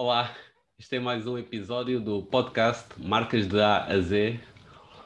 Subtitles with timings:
[0.00, 0.32] Olá,
[0.78, 4.38] este é mais um episódio do podcast Marcas de A a Z,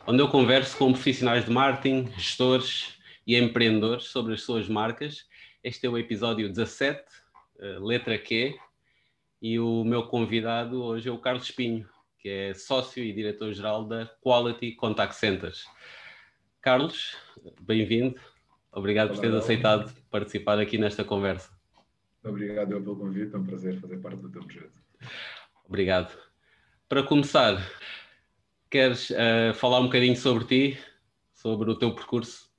[0.07, 5.27] onde eu converso com profissionais de marketing, gestores e empreendedores sobre as suas marcas.
[5.65, 7.03] Este é o episódio 17,
[7.59, 8.55] eh, letra Q,
[9.41, 11.89] e o meu convidado hoje é o Carlos Espinho,
[12.19, 15.65] que é sócio e diretor-geral da Quality Contact Centers.
[16.61, 17.17] Carlos,
[17.63, 18.21] bem-vindo.
[18.71, 21.51] Obrigado Olá, por teres aceitado participar aqui nesta conversa.
[22.25, 24.82] Obrigado pelo convite, é um prazer fazer parte do teu projeto.
[25.65, 26.17] Obrigado.
[26.89, 27.57] Para começar,
[28.73, 30.79] queres uh, falar um bocadinho sobre ti,
[31.33, 32.51] sobre o teu percurso?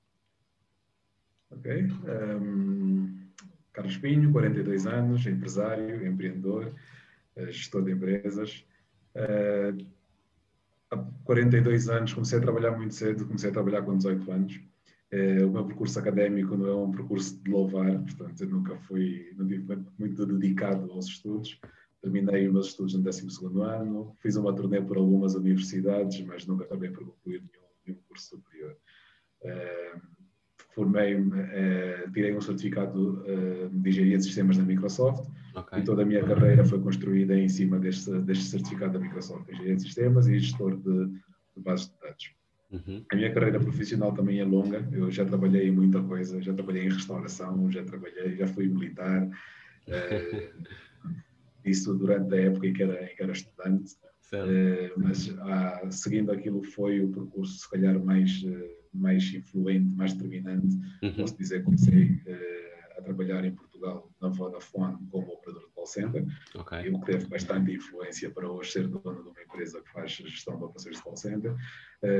[1.51, 1.71] Ok.
[1.71, 3.29] Um,
[3.71, 6.73] Carlos Pinho, 42 anos, empresário, empreendedor,
[7.37, 8.65] uh, gestor de empresas.
[9.15, 9.85] Uh,
[10.89, 14.59] há 42 anos comecei a trabalhar muito cedo, comecei a trabalhar com 18 anos.
[15.45, 19.45] o meu percurso académico não é um percurso de louvar, portanto, eu nunca fui, não
[19.99, 21.59] muito dedicado aos estudos
[22.03, 23.25] terminei os meus estudos no 12
[23.61, 28.35] ano, fiz uma turnê por algumas universidades, mas nunca acabei por concluir nenhum, nenhum curso
[28.35, 28.75] superior.
[29.41, 30.13] Uh,
[30.75, 35.79] Formei-me, uh, tirei um certificado uh, de Engenharia de Sistemas da Microsoft okay.
[35.79, 39.75] e toda a minha carreira foi construída em cima deste, deste certificado da Microsoft, Engenharia
[39.75, 42.31] de Sistemas e gestor de, de bases de dados.
[42.71, 43.05] Uhum.
[43.11, 46.85] A minha carreira profissional também é longa, eu já trabalhei em muita coisa, já trabalhei
[46.85, 49.29] em restauração, já trabalhei, já fui militar,
[51.65, 53.93] isso durante a época em que era, em que era estudante,
[54.33, 60.13] uh, mas ah, seguindo aquilo foi o percurso se calhar mais, uh, mais influente, mais
[60.13, 60.75] determinante.
[61.01, 61.13] Uhum.
[61.13, 65.85] Posso dizer que comecei uh, a trabalhar em Portugal na Vodafone como operador de call
[65.85, 66.25] center,
[66.55, 66.89] okay.
[66.89, 70.57] o que teve bastante influência para hoje ser dono de uma empresa que faz gestão
[70.57, 71.55] de operações de call center.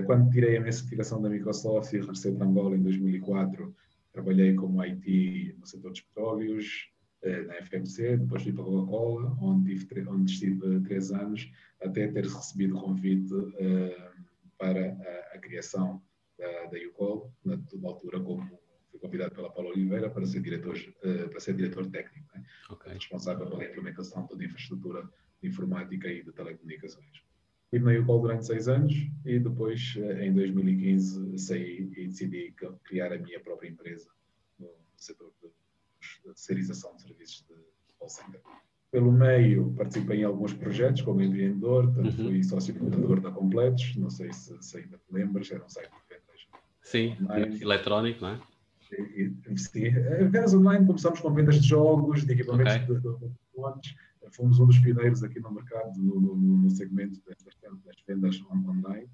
[0.06, 3.74] quando tirei a minha certificação da Microsoft e regressei para Angola em 2004,
[4.14, 6.93] trabalhei como IT no setor dos petróleos, eh,
[7.24, 11.50] na FMC, depois fui para a Coca-Cola, onde, onde estive três anos,
[11.82, 14.14] até ter recebido o convite uh,
[14.58, 16.02] para a, a, criação
[16.38, 18.60] da, da UCOL, na, na, altura como
[18.92, 22.44] fui convidado pela Paula Oliveira para ser diretor, uh, para ser diretor técnico, né?
[22.70, 22.94] okay.
[22.94, 25.10] responsável pela implementação de infraestrutura
[25.42, 27.24] de informática e de telecomunicações.
[27.72, 28.94] Estive na UCOL durante seis anos
[29.26, 32.54] e depois, em 2015, saí e decidi
[32.84, 34.12] criar a minha própria empresa
[34.60, 35.50] no setor de
[36.26, 37.56] de serialização de serviços de
[37.98, 38.42] call center.
[38.92, 42.30] Pelo meio, participei em alguns projetos como empreendedor, tanto uhum.
[42.30, 45.90] fui sócio fundador da Completos, não sei se, se, ainda te lembras, era um site
[45.90, 46.48] de vendas.
[46.82, 47.62] Sim, online.
[47.62, 48.42] eletrónico, não é?
[48.92, 49.90] E, e, sim,
[50.30, 52.86] vendas online, começamos com vendas de jogos, de equipamentos okay.
[52.86, 53.34] de, de, de,
[54.32, 57.38] Fomos um dos pioneiros aqui no mercado, no, no, no segmento das,
[57.84, 59.10] das vendas online.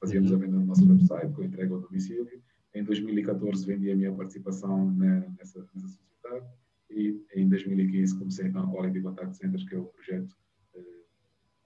[0.00, 0.36] Fazíamos uhum.
[0.36, 2.42] a venda no nosso website, com entrega ao domicílio.
[2.74, 6.46] Em 2014 vendi a minha participação nessa, nessa sociedade
[6.90, 10.34] e em 2015 comecei então a Quality Contact Centers, que é o projeto
[10.74, 11.04] uh,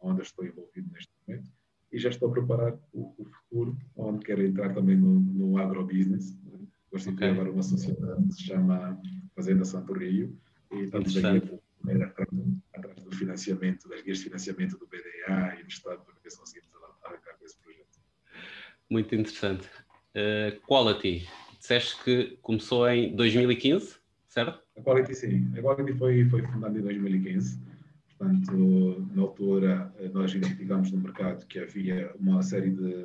[0.00, 1.50] onde estou envolvido neste momento.
[1.92, 6.36] E já estou a preparar o, o futuro, onde quero entrar também no, no agrobusiness.
[6.90, 7.30] Constituí okay.
[7.30, 9.00] agora uma sociedade que se chama
[9.34, 10.36] Fazenda Santo Rio
[10.72, 15.68] e estamos aqui a, atrás do financiamento, das guias de financiamento do BDA e do
[15.68, 16.68] Estado para ver se conseguimos
[17.38, 18.00] com esse projeto.
[18.90, 19.68] Muito interessante.
[20.16, 21.28] Uh, quality,
[21.58, 23.96] disseste que começou em 2015,
[24.26, 24.58] certo?
[24.78, 27.60] A Quality sim, a Quality foi, foi fundada em 2015,
[28.16, 33.04] portanto, na altura eh, nós identificámos no mercado que havia uma série de,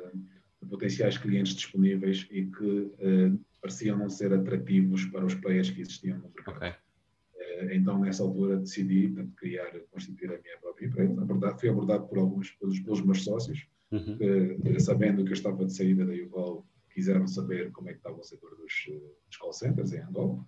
[0.62, 5.82] de potenciais clientes disponíveis e que uh, pareciam não ser atrativos para os players que
[5.82, 6.56] existiam no mercado.
[6.56, 6.70] Okay.
[6.70, 11.20] Uh, então, nessa altura, decidi portanto, criar, constituir a minha própria empresa.
[11.20, 14.16] Abordado, fui abordado por alguns, pelos, pelos meus sócios, uhum.
[14.16, 18.18] que, sabendo que eu estava de saída da Yuval, quiseram saber como é que estava
[18.18, 18.72] o setor dos,
[19.26, 20.44] dos call centers em Angola.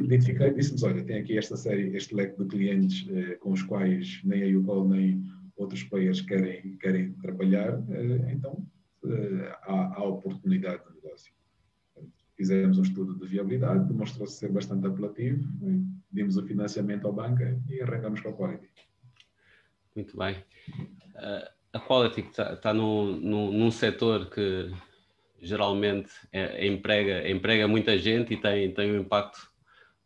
[0.00, 3.62] Identifiquei e disse-nos, olha, tem aqui esta série, este leque de clientes eh, com os
[3.62, 5.24] quais nem a UCall nem
[5.56, 8.66] outros players querem, querem trabalhar, eh, então
[9.04, 11.32] eh, há, há, oportunidade de negócio.
[12.36, 15.46] Fizemos um estudo de viabilidade, demonstrou-se ser bastante apelativo,
[16.10, 18.68] dimos o financiamento à banca e arrancamos com a Quality.
[19.94, 20.34] Muito bem.
[21.14, 24.68] Uh, a Quality está, está num, num, num setor que
[25.44, 29.38] geralmente é, emprega, emprega muita gente e tem, tem um impacto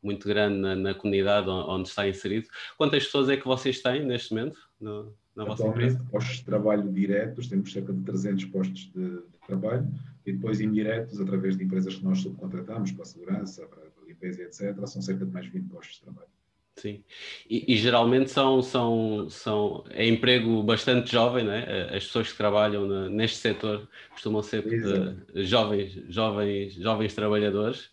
[0.03, 2.49] muito grande na, na, comunidade onde está inserido.
[2.77, 6.05] Quantas pessoas é que vocês têm neste momento no, na vossa empresa?
[6.11, 9.89] postos de trabalho diretos, temos cerca de 300 postos de, de, trabalho
[10.25, 14.43] e depois indiretos, através de empresas que nós subcontratamos para a segurança, para a limpeza,
[14.43, 16.38] etc., são cerca de mais 20 postos de trabalho.
[16.79, 17.03] Sim,
[17.51, 21.97] e, e, geralmente são, são, são, é emprego bastante jovem, não é?
[21.97, 27.91] As pessoas que trabalham na, neste setor costumam ser de, jovens, jovens, jovens trabalhadores.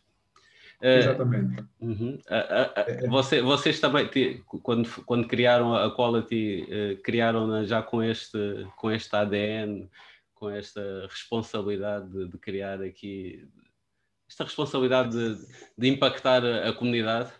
[0.81, 1.63] Exatamente.
[1.81, 4.07] Uh, uh, uh, você, vocês também,
[4.61, 9.89] quando, quando criaram a Quality, eh, criaram já com este, com este ADN,
[10.35, 13.47] com esta responsabilidade de, de criar aqui,
[14.29, 17.31] esta responsabilidade de, de impactar a comunidade?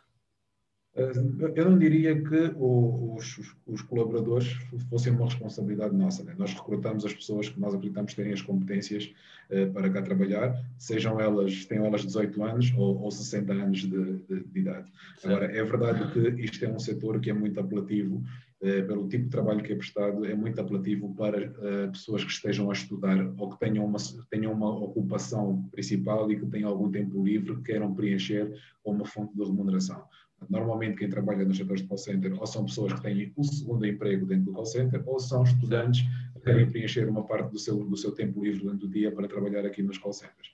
[0.95, 1.11] Eh,
[1.55, 4.53] eu não diria que os, os, colaboradores
[4.89, 6.23] fossem uma responsabilidade nossa.
[6.23, 6.33] Né?
[6.37, 9.13] Nós recrutamos as pessoas que nós acreditamos terem as competências
[9.49, 13.89] uh, para cá trabalhar, sejam elas, tenham elas 18 anos ou, ou 60 anos de,
[13.89, 14.89] de, de idade.
[15.17, 15.27] Sim.
[15.27, 18.23] Agora, é verdade que isto é um setor que é muito apelativo,
[18.61, 22.31] uh, pelo tipo de trabalho que é prestado, é muito apelativo para uh, pessoas que
[22.31, 23.97] estejam a estudar ou que tenham uma,
[24.29, 29.05] tenham uma ocupação principal e que tenham algum tempo livre que queiram preencher com uma
[29.05, 30.01] fonte de remuneração.
[30.49, 33.85] Normalmente, quem trabalha nos setores de call center ou são pessoas que têm um segundo
[33.85, 37.83] emprego dentro do call center ou são estudantes que querem preencher uma parte do seu,
[37.83, 40.51] do seu tempo livre durante o dia para trabalhar aqui nos call centers.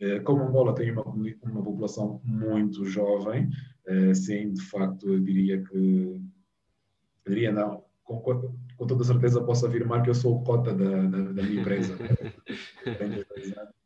[0.00, 3.50] Eh, como Angola tem uma, uma população muito jovem,
[3.86, 6.20] eh, sim, de facto, eu diria que.
[7.24, 11.02] Eu diria não, com, com toda certeza posso afirmar que eu sou o cota da,
[11.02, 11.96] da, da minha empresa.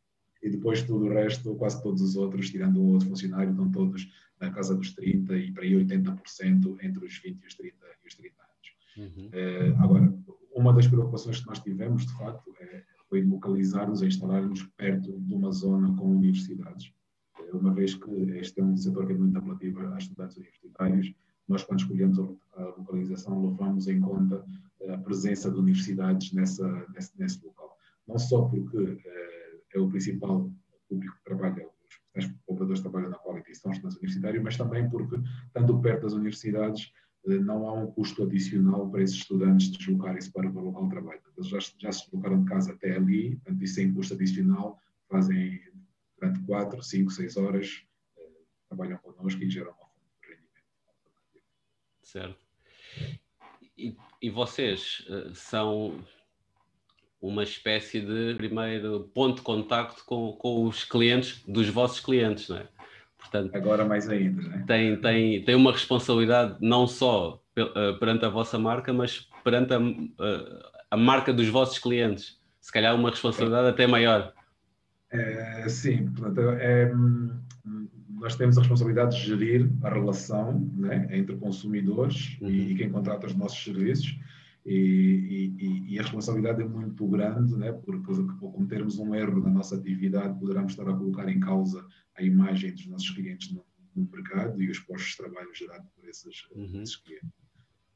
[0.43, 4.11] e depois tudo o resto, quase todos os outros, tirando um outro funcionário, estão todos
[4.39, 8.07] na casa dos 30 e para aí 80% entre os 20 e os 30, e
[8.07, 9.15] os 30 anos.
[9.15, 9.27] Uhum.
[9.27, 10.13] Uh, agora,
[10.53, 15.33] uma das preocupações que nós tivemos, de facto, é, foi localizar-nos e instalar-nos perto de
[15.33, 16.91] uma zona com universidades.
[17.39, 21.13] Uh, uma vez que este é um setor que é muito apelativo a estudantes universitários,
[21.47, 24.43] nós, quando escolhemos a, localização, levamos em conta
[24.89, 27.77] a presença de universidades nessa, nesse, nesse local.
[28.07, 28.97] Não só porque
[29.77, 30.51] é o principal
[30.87, 31.67] público que trabalha
[32.15, 35.15] os operadores trabalham na Quality são estudantes universitários, mas também porque,
[35.47, 36.91] estando perto das universidades,
[37.27, 41.21] eh, não há um custo adicional para esses estudantes deslocarem-se para o local de trabalho.
[41.35, 44.79] Eles já, já se deslocaram de casa até ali, portanto, isso sem custo adicional,
[45.09, 45.59] fazem
[46.19, 47.83] durante 4, 5, 6 horas,
[48.17, 48.21] eh,
[48.69, 50.63] trabalham connosco e geram uma fonte de rendimento.
[52.03, 52.45] Certo.
[53.75, 55.99] E, e vocês uh, são
[57.23, 62.57] uma espécie de primeiro ponto de contacto com, com os clientes dos vossos clientes, não
[62.57, 62.67] é?
[63.17, 64.65] Portanto, Agora mais ainda, né?
[64.67, 69.77] tem, tem, tem uma responsabilidade não só eh, perante a vossa marca, mas perante a,
[69.79, 72.37] eh, a marca dos vossos clientes.
[72.59, 74.33] Se calhar uma responsabilidade até maior.
[75.09, 76.91] É, sim, portanto, é,
[78.09, 82.49] nós temos a responsabilidade de gerir a relação né, entre consumidores uhum.
[82.49, 84.13] e, e quem contrata os nossos serviços
[84.65, 87.71] e, e, e, a responsabilidade é muito grande, né?
[87.71, 91.85] porque ao cometermos um erro na nossa atividade, poderemos estar a colocar em causa
[92.17, 96.07] a imagem dos nossos clientes no, no mercado e os postos de trabalho gerados por
[96.07, 96.81] esses, uhum.
[96.81, 97.29] esses clientes.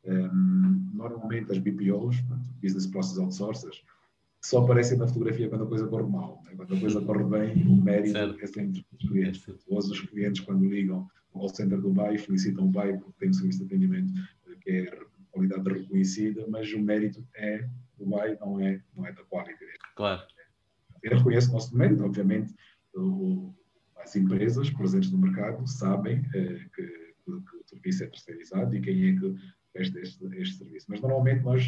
[0.05, 2.17] Um, normalmente as BPOs,
[2.61, 3.83] Business Process Outsourcers,
[4.41, 6.41] só aparecem na fotografia quando a coisa corre mal.
[6.45, 6.53] Né?
[6.55, 8.41] Quando a coisa corre bem, o mérito certo.
[8.41, 9.45] é sempre dos clientes.
[9.67, 13.33] Hoje os clientes, quando ligam ao center do BAI, felicitam o BAI porque tem um
[13.33, 14.13] serviço de atendimento
[14.61, 14.99] que é
[15.37, 17.67] qualidade reconhecida, mas o mérito é
[17.97, 19.77] do BAI, não é, não é da qualidade.
[19.95, 20.21] Claro.
[21.03, 22.53] Eu reconheço o nosso mérito, obviamente,
[22.95, 23.53] o,
[23.97, 29.09] as empresas presentes no mercado sabem eh, que, que, o serviço é terceirizado e quem
[29.09, 29.35] é que
[29.73, 30.87] presta este, este serviço.
[30.89, 31.63] Mas normalmente nós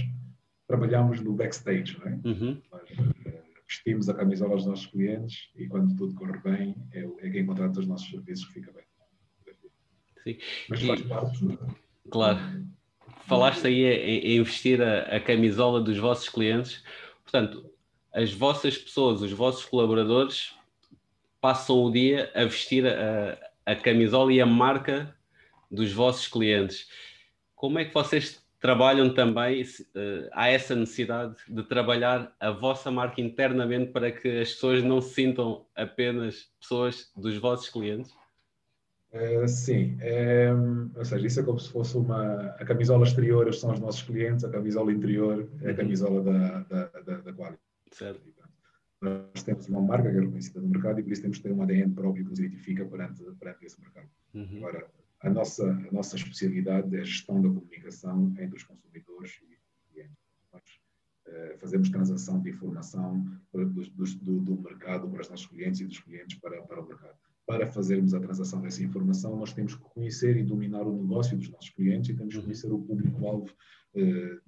[0.67, 2.19] trabalhamos no backstage, não é?
[2.25, 2.61] Uhum.
[2.71, 2.89] Nós,
[3.25, 7.45] eh, vestimos a camisola dos nossos clientes e quando tudo corre bem, é, é quem
[7.45, 8.83] contrata os nossos serviços que fica bem.
[10.23, 10.37] Sim.
[10.69, 11.03] Mas faz e...
[11.07, 11.59] parte.
[12.09, 12.39] Claro
[13.27, 16.83] falaste aí em, investir a, a, camisola dos vossos clientes.
[17.23, 17.69] Portanto,
[18.13, 20.53] as vossas pessoas, os vossos colaboradores,
[21.39, 25.15] passam o dia a vestir a, a camisola e a marca
[25.69, 26.87] dos vossos clientes.
[27.55, 29.61] Como é que vocês trabalham também?
[29.61, 35.01] Uh, há essa necessidade de trabalhar a vossa marca internamente para que as pessoas não
[35.01, 38.13] se sintam apenas pessoas dos vossos clientes?
[39.11, 40.49] Uh, sim, é,
[40.95, 42.45] ou seja, isso é como se fosse uma.
[42.59, 45.77] A camisola exterior são os nossos clientes, a camisola interior é a uhum.
[45.77, 47.59] camisola da, da, da, da Quality.
[47.91, 48.21] Certo.
[49.01, 51.53] Nós temos uma marca que é reconhecida no mercado e por isso temos que ter
[51.53, 54.09] um ADN próprio que nos identifica perante, perante esse mercado.
[54.33, 54.57] Uhum.
[54.57, 54.87] Agora,
[55.21, 60.17] a nossa, a nossa especialidade é a gestão da comunicação entre os consumidores e clientes.
[60.53, 60.63] Nós
[61.27, 65.99] uh, fazemos transação de informação do, do, do mercado para os nossos clientes e dos
[65.99, 67.17] clientes para, para o mercado
[67.49, 71.49] para fazermos a transação dessa informação, nós temos que conhecer e dominar o negócio dos
[71.49, 73.51] nossos clientes e temos que conhecer o público-alvo
[73.95, 74.41] uh,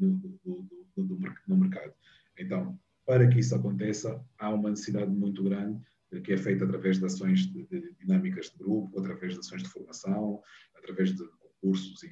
[1.48, 1.96] no mercado.
[2.38, 5.82] Então, para que isso aconteça, há uma necessidade muito grande
[6.14, 9.64] uh, que é feita através de ações de, de, dinâmicas de grupo, através de ações
[9.64, 10.40] de formação,
[10.78, 12.04] através de concursos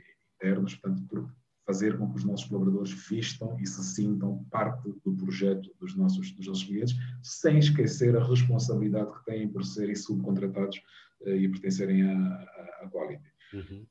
[0.41, 1.31] internos, portanto, por
[1.69, 6.31] fazer com que os nossos colaboradores vistam e se sintam parte do projeto dos nossos,
[6.31, 10.81] dos nossos clientes, sem esquecer a responsabilidade que têm por serem subcontratados
[11.21, 13.23] uh, e pertencerem à, Quality.
[13.53, 13.85] Uhum.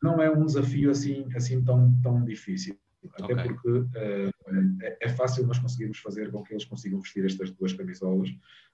[0.00, 2.78] Não é um desafio assim, assim tão, tão difícil.
[3.14, 3.44] Até okay.
[3.44, 7.72] porque uh, é, é, fácil nós conseguirmos fazer com que eles consigam vestir estas duas
[7.72, 8.30] camisolas.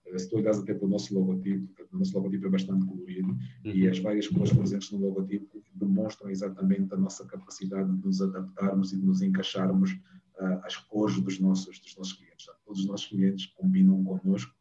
[0.07, 3.29] Uh, se tu olhares até para o nosso logotipo, o nosso logotipo é bastante colorido
[3.29, 3.39] uhum.
[3.65, 8.93] e as várias cores presentes no logotipo demonstram exatamente a nossa capacidade de nos adaptarmos
[8.93, 12.47] e de nos encaixarmos uh, às cores dos nossos, dos nossos clientes.
[12.65, 14.55] Todos os nossos clientes combinam connosco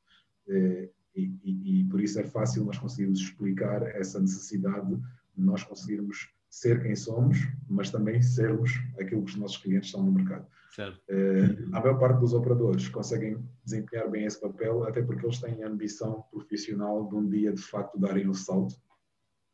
[1.15, 6.29] e, e, e por isso é fácil nós conseguirmos explicar essa necessidade de nós conseguirmos
[6.53, 10.45] ser quem somos, mas também sermos aquilo que os nossos clientes são no mercado.
[11.09, 15.63] Uh, a maior parte dos operadores conseguem desempenhar bem esse papel, até porque eles têm
[15.63, 18.75] a ambição profissional de um dia de facto darem o salto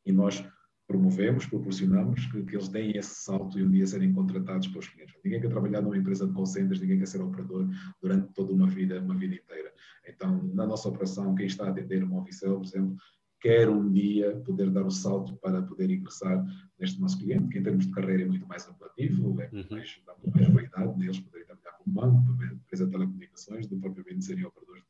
[0.05, 0.45] e nós
[0.85, 5.15] promovemos, proporcionamos que, que, eles deem esse salto e um dia serem contratados pelos clientes.
[5.23, 7.65] Ninguém quer trabalhar numa empresa de call centers, ninguém quer ser operador
[8.01, 9.71] durante toda uma vida, uma vida inteira.
[10.05, 12.97] Então, na nossa operação, quem está a atender uma Movicel, por exemplo,
[13.39, 16.45] quer um dia poder dar o salto para poder ingressar
[16.77, 19.65] neste nosso cliente, que em termos de carreira é muito mais apelativo, é uhum.
[19.69, 24.25] mais, dá muito mais vaidade neles poderem trabalhar como banco, empresa de telecomunicações, do propriamente
[24.25, 24.83] serem operadores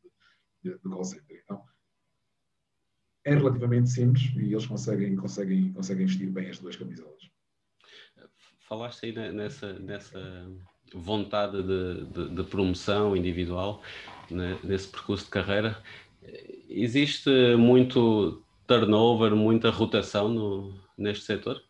[0.63, 1.41] de, de, de call center.
[1.44, 1.63] Então,
[3.25, 7.29] é relativamente simples e eles conseguem, conseguem, conseguem vestir bem as duas camisolas.
[8.62, 10.48] Falaste aí nessa, nessa
[10.94, 13.84] vontade de, de, de promoção individual,
[14.29, 15.82] né, nesse percurso de carreira
[16.69, 21.61] existe muito turnover, muita rotação no, neste setor?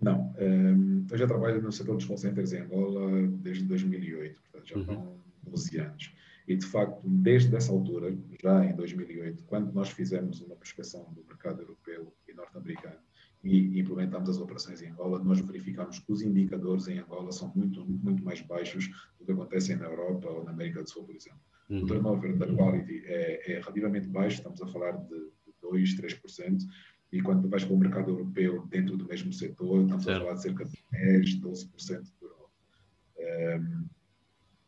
[0.00, 0.34] Não.
[0.40, 4.76] Um, eu já trabalho no setor dos call centers em Angola desde 2008, portanto já
[4.76, 5.18] uhum.
[5.44, 6.12] 12 anos.
[6.46, 11.24] E, de facto, desde essa altura, já em 2008, quando nós fizemos uma prospecção do
[11.24, 12.98] mercado europeu e norte-americano
[13.42, 17.84] e implementamos as operações em Angola, nós verificamos que os indicadores em Angola são muito,
[17.86, 18.88] muito mais baixos
[19.18, 21.40] do que acontecem na Europa ou na América do Sul, por exemplo.
[21.68, 21.82] Uhum.
[21.82, 25.30] O turnover da quality é, é, relativamente baixo, estamos a falar de
[25.62, 26.58] 2, 3%,
[27.12, 30.16] e quando vais para o mercado europeu dentro do mesmo setor, estamos certo.
[30.16, 32.44] a falar de cerca de 10, 12% de turnover.
[33.18, 33.86] Um,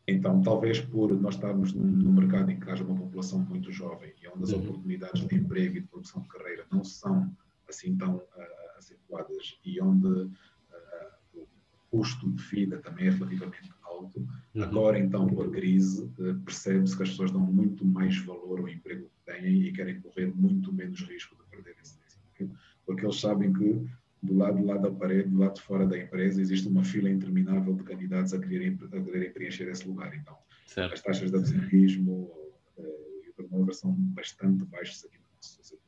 [0.08, 4.28] então, talvez por nós estarmos num mercado em que haja uma população muito jovem e
[4.28, 4.60] onde as uhum.
[4.60, 7.36] oportunidades de emprego e de produção de carreira não são
[7.68, 10.30] assim tão uh, acentuadas e onde
[11.90, 14.26] custo de vida também é relativamente alto.
[14.54, 14.62] Uhum.
[14.62, 18.68] Agora, então, com a crise, eh, percebe-se que as pessoas dão muito mais valor ao
[18.68, 21.98] emprego que têm e querem correr muito menos risco de perder esse
[22.32, 23.86] emprego, porque eles sabem que
[24.22, 27.08] do lado, do lado da parede, do lado de fora da empresa, existe uma fila
[27.08, 30.14] interminável de candidatos a quererem, a quererem preencher esse lugar.
[30.14, 30.94] Então, certo.
[30.94, 32.30] as taxas de absentismo
[32.76, 35.85] uh, e o turnover são bastante baixos aqui no nosso setor.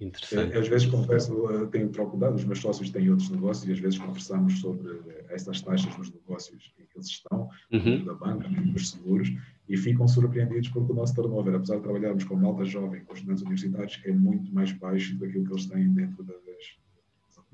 [0.00, 0.56] Interessante.
[0.56, 3.80] Às vezes converso, eh, tenho troco dados, os meus sócios têm outros negócios e às
[3.80, 8.04] vezes conversamos sobre essas taxas nos negócios em que eles estão, uhum.
[8.04, 9.28] da banca, dos seguros,
[9.68, 13.42] e ficam surpreendidos porque o nosso turnover, apesar de trabalharmos com malta jovem, com estudantes
[13.42, 17.44] universitários, é muito mais baixo do que aquilo que eles têm dentro das, das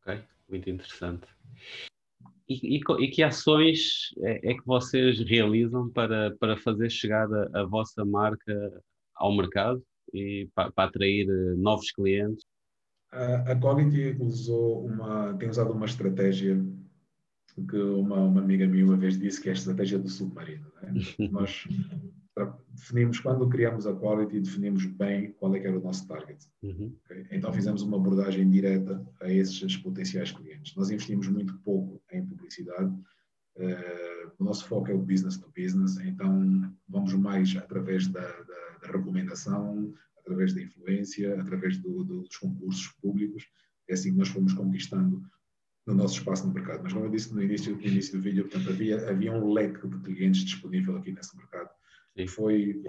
[0.00, 1.26] Ok, muito interessante.
[2.48, 7.60] E, e, e, que ações é, é, que vocês realizam para, para fazer chegar a,
[7.60, 8.82] a vossa marca
[9.14, 9.84] ao mercado?
[10.12, 12.44] E para, para atrair eh, novos clientes?
[13.12, 16.62] A, a Quality usou uma, tem usado uma estratégia
[17.68, 20.66] que uma, uma amiga minha uma vez disse que é a estratégia do submarino.
[20.82, 20.92] Né?
[21.30, 21.66] Nós
[22.74, 26.46] definimos, quando criamos a Quality, definimos bem qual é que era o nosso target.
[26.62, 26.94] Uhum.
[27.04, 27.26] Okay?
[27.32, 30.74] Então fizemos uma abordagem direta a esses potenciais clientes.
[30.76, 32.92] Nós investimos muito pouco em publicidade.
[33.56, 38.67] Uh, o nosso foco é o business to business, então vamos mais através da, da
[38.80, 43.44] da recomendação, através da influência, através do, do, dos concursos públicos.
[43.88, 45.22] É assim que nós fomos conquistando
[45.86, 46.82] no nosso espaço no mercado.
[46.82, 49.86] Mas como eu disse no início, no início do vídeo, portanto, havia, havia um leque
[49.88, 51.70] de clientes disponível aqui nesse mercado.
[52.16, 52.26] Sim.
[52.26, 52.82] Foi,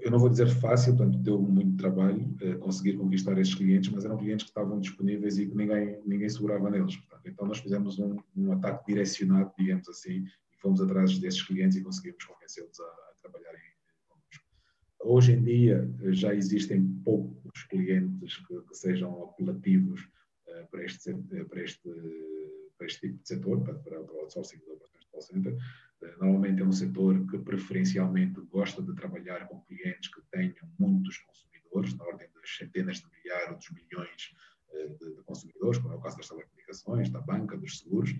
[0.00, 4.04] eu não vou dizer fácil, portanto, deu muito trabalho uh, conseguir conquistar esses clientes, mas
[4.04, 6.96] eram clientes que estavam disponíveis e que ninguém, ninguém segurava neles.
[6.96, 11.76] Portanto, então nós fizemos um, um ataque direcionado, digamos assim, e fomos atrás desses clientes
[11.76, 13.60] e conseguimos convencê-los a, a trabalharem
[15.00, 21.14] Hoje em dia já existem poucos clientes que, que sejam apelativos uh, para, este,
[21.48, 21.90] para, este,
[22.76, 25.54] para este tipo de setor, para, para o outsourcing de operações de call center.
[25.54, 31.18] Uh, normalmente é um setor que preferencialmente gosta de trabalhar com clientes que tenham muitos
[31.18, 34.34] consumidores, na ordem das centenas de milhares ou dos milhões
[34.70, 38.14] uh, de, de, consumidores, como é o caso das telecomunicações, da banca, dos seguros.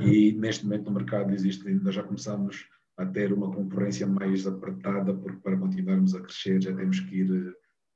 [0.00, 5.14] E neste momento no mercado existe, nós já começamos a ter uma concorrência mais apertada,
[5.14, 7.52] porque para continuarmos a crescer já temos que ir eh,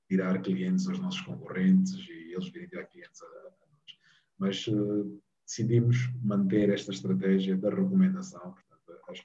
[0.09, 3.99] tirar clientes aos nossos concorrentes e eles virem tirar clientes a, nós.
[4.39, 8.53] mas uh, decidimos manter esta estratégia da recomendação.
[8.53, 9.19] Portanto, as,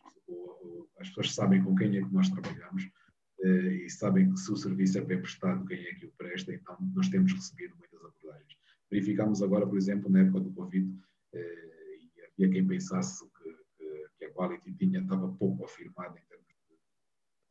[0.99, 2.85] as, pessoas sabem com quem é que nós trabalhamos
[3.39, 6.53] uh, e sabem que se o serviço é bem prestado, quem é que o presta,
[6.53, 8.57] então nós temos recebido muitas abordagens.
[8.89, 10.87] Verificamos agora, por exemplo, na época do Covid,
[11.33, 16.45] e havia quem pensasse que, que, que a Quality tinha, estava pouco afirmada em termos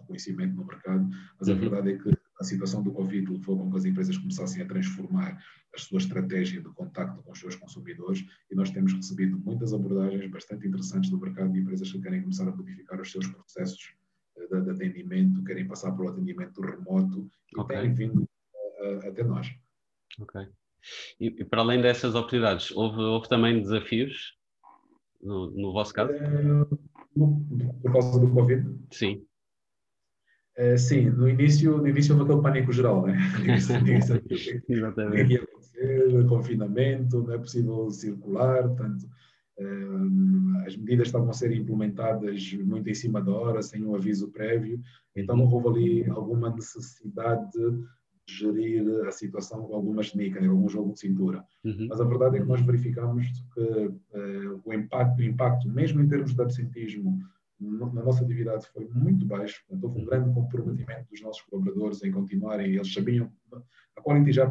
[0.00, 1.58] de conhecimento no mercado, mas a uhum.
[1.58, 2.10] verdade é que
[2.40, 5.42] a situação do Covid levou com que as empresas começassem a transformar
[5.74, 10.28] a sua estratégia de contacto com os seus consumidores e nós temos recebido muitas abordagens
[10.30, 13.94] bastante interessantes do mercado de empresas que querem começar a modificar os seus processos
[14.36, 17.78] eh, de, de atendimento, querem passar para o atendimento remoto e okay.
[17.78, 19.48] têm vindo uh, até nós.
[20.18, 20.40] Ok.
[21.18, 24.36] E, e, para além dessas oportunidades, houve, houve também desafios
[25.24, 26.12] no, no vosso caso?
[26.12, 26.64] É,
[27.14, 28.78] por causa do Covid?
[28.90, 29.24] Sim.
[30.56, 33.18] Uh, sim, no início, no início houve aquele pânico geral, né?
[34.68, 35.42] Exatamente.
[36.28, 39.04] confinamento, não é possível circular, portanto,
[39.58, 44.30] uh, as medidas estavam a ser implementadas muito em cima da hora, sem um aviso
[44.30, 44.80] prévio,
[45.16, 45.52] então uhum.
[45.52, 47.84] houve ali alguma necessidade de
[48.26, 51.44] gerir a situação com alguma genica, algum jogo de cintura.
[51.64, 51.86] Uhum.
[51.88, 56.08] Mas a verdade é que nós verificamos que uh, o impacto, o impacto, mesmo em
[56.08, 57.18] termos de absentismo,
[57.60, 62.10] na nossa atividade foi muito baixo, portanto, houve um grande comprometimento dos nossos colaboradores em
[62.10, 63.30] continuarem, eles sabiam,
[63.96, 64.50] a Quality já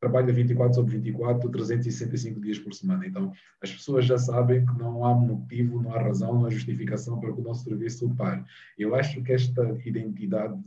[0.00, 5.04] trabalha 24 sobre 24, 365 dias por semana, então as pessoas já sabem que não
[5.04, 8.42] há motivo, não há razão, não há justificação para que o nosso serviço pare.
[8.76, 10.60] Eu acho que esta identidade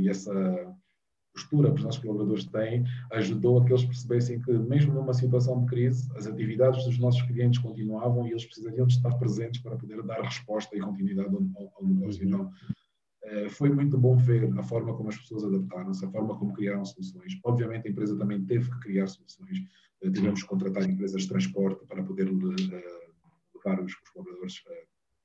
[0.00, 0.74] e essa
[1.34, 5.60] postura que os nossos colaboradores têm ajudou a que eles percebessem que, mesmo numa situação
[5.60, 9.76] de crise, as atividades dos nossos clientes continuavam e eles precisariam de estar presentes para
[9.76, 12.22] poder dar resposta e continuidade ao, ao negócio.
[12.22, 12.28] Uhum.
[12.28, 12.52] Então,
[13.24, 16.84] eh, foi muito bom ver a forma como as pessoas adaptaram-se, a forma como criaram
[16.84, 17.38] soluções.
[17.44, 19.58] Obviamente, a empresa também teve que criar soluções.
[20.02, 23.08] Eh, tivemos que contratar empresas de transporte para poder eh,
[23.54, 24.62] levar os, colaboradores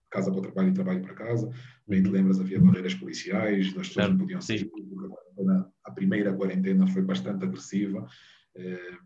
[0.09, 1.49] casa para o trabalho e trabalho para casa.
[1.87, 4.69] Bem te lembras, havia barreiras policiais, as pessoas não podiam sair.
[5.83, 8.07] A primeira quarentena foi bastante agressiva.
[8.55, 8.97] Eh,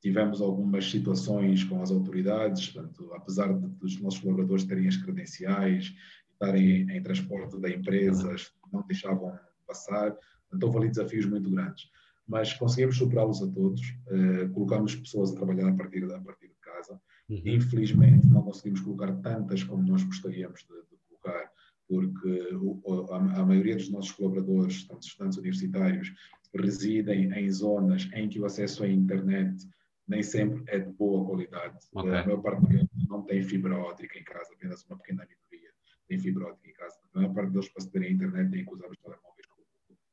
[0.00, 5.94] tivemos algumas situações com as autoridades, portanto, apesar de, dos nossos colaboradores terem as credenciais
[6.32, 8.34] estarem em transporte da empresa,
[8.72, 10.16] não deixavam passar.
[10.52, 11.90] Então, houve ali desafios muito grandes.
[12.26, 16.60] Mas conseguimos superá-los a todos, eh, colocamos pessoas a trabalhar a partir, a partir de
[16.60, 17.00] casa
[17.30, 17.42] Uhum.
[17.44, 21.50] Infelizmente, não conseguimos colocar tantas como nós gostaríamos de, de colocar,
[21.88, 26.12] porque o, a, a, maioria dos nossos colaboradores, tanto estudantes universitários,
[26.54, 29.64] residem em zonas em que o acesso à internet
[30.08, 31.78] nem sempre é de boa qualidade.
[31.94, 32.10] Okay.
[32.10, 35.70] A maior parte deles não tem fibra óptica em casa, apenas uma pequena minoria
[36.10, 36.96] tem fibra óptica em casa.
[37.14, 39.66] A maior parte deles, para se terem a internet, têm que usar os telemóveis como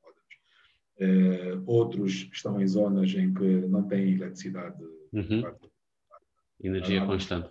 [0.04, 1.58] modems.
[1.58, 5.42] Uh, outros estão em zonas em que não têm eletricidade uhum.
[6.62, 7.50] Energia ah, constante.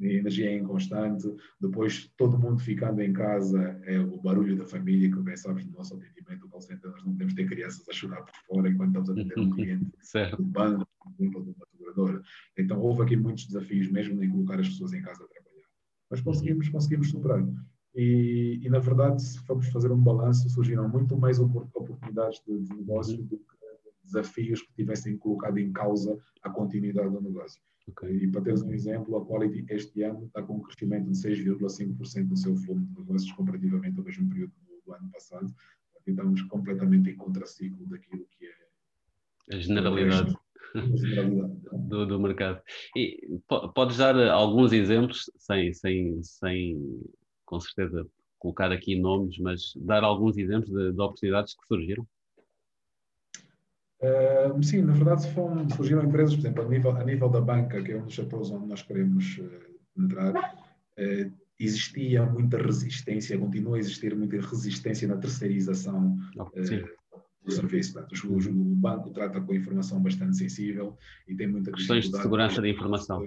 [0.00, 1.28] Energia inconstante.
[1.60, 5.72] Depois, todo mundo ficando em casa, é o barulho da família, que bem sabes, no
[5.72, 8.90] nosso atendimento, o call center, nós não podemos ter crianças a chorar por fora enquanto
[8.90, 9.90] estamos a atender um cliente
[10.36, 10.88] do banco,
[11.18, 12.22] ou de uma seguradora.
[12.56, 15.66] Então, houve aqui muitos desafios, mesmo em colocar as pessoas em casa a trabalhar.
[16.10, 17.44] Mas conseguimos, conseguimos superar.
[17.94, 22.74] E, e, na verdade, se formos fazer um balanço, surgiram muito mais oportunidades de, de
[22.76, 23.58] negócio do que
[24.04, 27.60] desafios que tivessem colocado em causa a continuidade do negócio.
[27.90, 28.24] Okay.
[28.24, 32.28] E para teres um exemplo, a Quality este ano está com um crescimento de 6,5%
[32.28, 35.54] no seu volume de negócios comparativamente ao mesmo período do, do ano passado.
[36.06, 40.34] Estamos completamente em contraciclo daquilo que é a generalidade.
[41.88, 42.60] do, do mercado.
[42.96, 43.40] E
[43.74, 47.02] podes dar alguns exemplos, sem, sem, sem
[47.44, 48.06] com certeza
[48.38, 52.06] colocar aqui nomes, mas dar alguns exemplos de, de oportunidades que surgiram?
[54.00, 55.22] Uh, sim, na verdade
[55.74, 58.50] surgiram empresas, por exemplo, a nível, a nível da banca, que é um dos setores
[58.50, 65.16] onde nós queremos uh, entrar, uh, existia muita resistência, continua a existir muita resistência na
[65.16, 66.16] terceirização
[67.44, 67.94] do serviço.
[67.94, 72.62] Portanto, o, o, banco trata com informação bastante sensível e tem muita questões de segurança
[72.62, 73.26] de informação.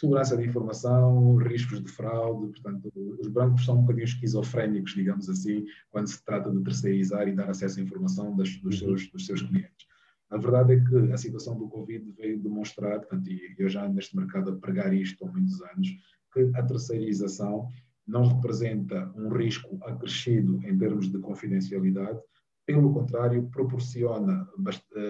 [0.00, 5.64] Segurança de informação, riscos de fraude, portanto, os bancos são um bocadinho esquizofrénicos, digamos assim,
[5.90, 8.88] quando se trata de terceirizar e dar acesso à informação das, dos, uhum.
[8.88, 9.86] seus, dos seus clientes.
[10.30, 14.16] A verdade é que a situação do Covid veio demonstrar, portanto, e eu já neste
[14.16, 15.88] mercado a pregar isto há muitos anos,
[16.32, 17.68] que a terceirização
[18.04, 22.18] não representa um risco acrescido em termos de confidencialidade,
[22.66, 24.48] pelo contrário, proporciona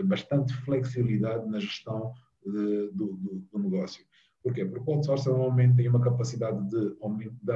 [0.05, 2.13] bastante flexibilidade na gestão
[2.45, 4.05] de, do, do, do, negócio.
[4.45, 4.63] Porquê?
[4.63, 6.95] Porque o outsourcer normalmente tem uma capacidade de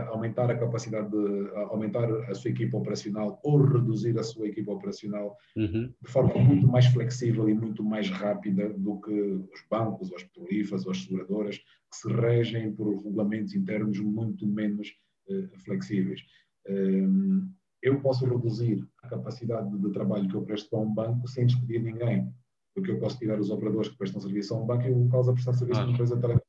[0.08, 5.36] aumentar a capacidade de aumentar a sua equipa operacional ou reduzir a sua equipa operacional
[5.54, 5.92] uhum.
[6.02, 10.22] de forma muito mais flexível e muito mais rápida do que os bancos, ou as
[10.22, 14.88] petrolíferas ou as seguradoras, que se regem por regulamentos internos muito menos
[15.28, 16.22] uh, flexíveis.
[16.66, 17.50] Um,
[17.82, 21.82] eu posso reduzir a capacidade de trabalho que eu presto para um banco sem despedir
[21.82, 22.32] ninguém,
[22.74, 25.34] porque eu posso tirar os operadores que prestam serviço a um banco e o causa
[25.34, 26.47] prestar serviço a uma empresa de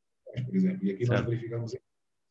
[0.49, 0.85] por exemplo.
[0.85, 1.73] E aqui nós verificamos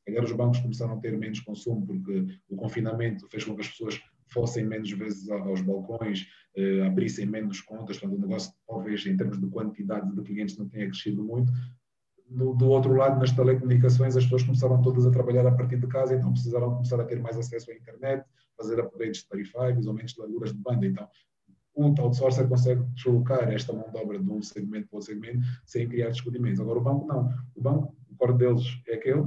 [0.08, 3.68] agora os bancos começaram a ter menos consumo porque o confinamento fez com que as
[3.68, 4.00] pessoas
[4.30, 6.26] fossem menos vezes aos balcões,
[6.56, 10.68] eh, abrissem menos contas, portanto o negócio talvez em termos de quantidade de clientes não
[10.68, 11.52] tenha crescido muito.
[12.28, 15.86] No, do outro lado, nas telecomunicações, as pessoas começaram todas a trabalhar a partir de
[15.86, 18.22] casa, então precisaram começar a ter mais acesso à internet,
[18.54, 20.86] fazer upgrades de tarifários, aumentos de larguras de banda.
[20.86, 21.08] Então,
[21.74, 25.88] um outsourcer consegue deslocar esta mão de obra de um segmento para outro segmento sem
[25.88, 26.60] criar discutimentos.
[26.60, 27.32] Agora, o banco não.
[27.54, 29.24] O banco, core deles é aquele.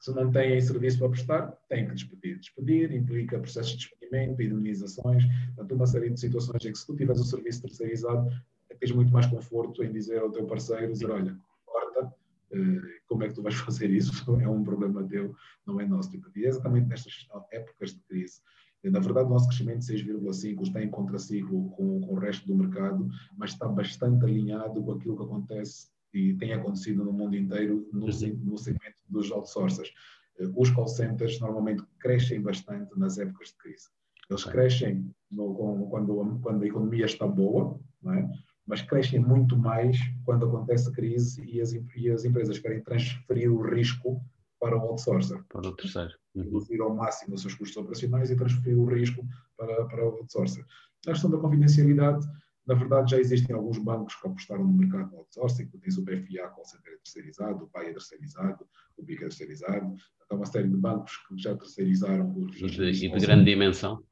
[0.00, 2.38] Se não têm serviço para prestar, tem que despedir.
[2.38, 6.96] Despedir implica processos de despedimento, indemnizações, portanto, uma série de situações em que se tu
[6.96, 8.30] tiveres o serviço terceirizado,
[8.78, 12.14] tens muito mais conforto em dizer ao teu parceiro, dizer, olha, corta,
[12.52, 14.12] eh, como é que tu vais fazer isso?
[14.40, 15.34] É um problema teu,
[15.66, 16.10] não é nosso.
[16.36, 18.40] E é exatamente nestas épocas de crise
[18.84, 22.54] na verdade, o nosso crescimento de 6,5 está em contraciclo com, com o resto do
[22.54, 25.88] mercado, mas está bastante alinhado com aquilo que acontece
[26.18, 29.92] e tem acontecido no mundo inteiro no, no segmento dos outsourcers.
[30.38, 33.88] Eh, os call centers normalmente crescem bastante nas épocas de crise.
[34.28, 35.54] Eles crescem no,
[35.88, 38.28] quando, quando a economia está boa, é?
[38.66, 43.50] mas crescem muito mais quando acontece a crise e as, e as empresas querem transferir
[43.50, 44.20] o risco
[44.60, 45.42] para o outsourcer.
[45.48, 46.12] Para o terceiro.
[46.34, 46.42] Uhum.
[46.42, 49.26] Reduzir ao máximo os seus custos operacionais e transferir o risco
[49.56, 50.64] para, para o outsourcer.
[51.06, 52.26] Na questão da confidencialidade,
[52.68, 56.04] na verdade, já existem alguns bancos que apostaram no mercado do outsourcing, tu tens o
[56.04, 58.66] BFA, call center é terceirizado, o PAI é terceirizado,
[58.98, 59.96] o BIC é terceirizado,
[60.28, 62.60] há uma série de bancos que já terceirizaram os...
[62.60, 64.02] E de, e de grande dimensão.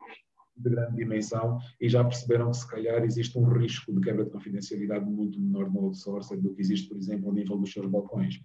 [0.57, 4.31] De grande dimensão, e já perceberam que se calhar existe um risco de quebra de
[4.31, 8.41] confidencialidade muito menor no outsourcing do que existe, por exemplo, ao nível dos seus balcões.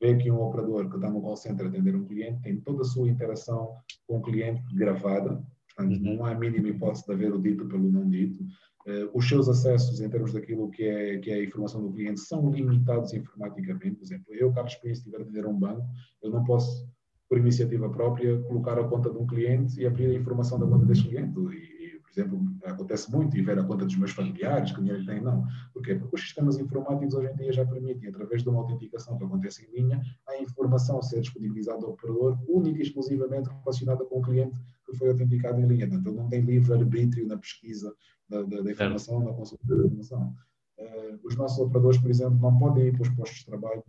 [0.00, 2.82] Vê que um operador que está no call center a atender um cliente tem toda
[2.82, 3.76] a sua interação
[4.08, 5.40] com o cliente gravada,
[5.74, 6.16] portanto, uhum.
[6.16, 8.42] não há a mínima hipótese de haver o dito pelo não dito.
[8.86, 12.20] Uh, os seus acessos em termos daquilo que é, que é a informação do cliente
[12.20, 13.96] são limitados informaticamente.
[13.96, 15.86] Por exemplo, eu, Carlos se estiver a atender um banco,
[16.20, 16.88] eu não posso,
[17.28, 20.84] por iniciativa própria, colocar a conta de um cliente e abrir a informação da conta
[20.84, 21.30] desse cliente.
[21.30, 25.20] E, por exemplo, acontece muito e ver a conta dos meus familiares, que dinheiro tem,
[25.20, 25.46] não.
[25.72, 25.94] Porquê?
[25.94, 29.64] Porque os sistemas informáticos hoje em dia já permitem, através de uma autenticação que acontece
[29.64, 34.60] em linha, a informação ser disponibilizada ao operador única e exclusivamente relacionada com o cliente
[34.92, 35.88] que foi autenticado em linha.
[35.88, 37.94] Portanto, ele não tem livre arbítrio na pesquisa
[38.28, 40.34] da, da, da informação, na consulta da informação.
[40.78, 43.82] Uh, os nossos operadores, por exemplo, não podem ir para os postos de trabalho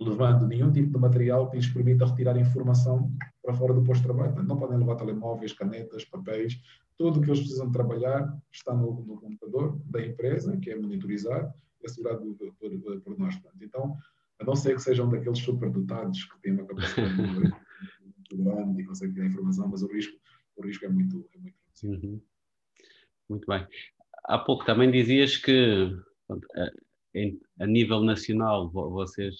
[0.00, 4.08] levando nenhum tipo de material que lhes permita retirar informação para fora do posto de
[4.08, 4.32] trabalho.
[4.32, 6.60] Portanto, não podem levar telemóveis, canetas, papéis,
[6.96, 11.52] tudo o que eles precisam trabalhar está no, no, computador da empresa, que é monitorizado
[11.80, 13.34] e assegurado por, por, por nós.
[13.36, 13.96] Portanto, então,
[14.40, 17.14] a não ser que sejam daqueles superdotados que têm uma capacidade
[18.30, 20.18] muito grande e conseguem ter a informação, mas o risco,
[20.56, 21.56] o risco é muito, é muito.
[21.84, 22.20] Uhum.
[23.28, 23.66] Muito bem.
[24.24, 25.96] Há pouco também dizias que
[26.30, 29.36] a, a nível nacional vocês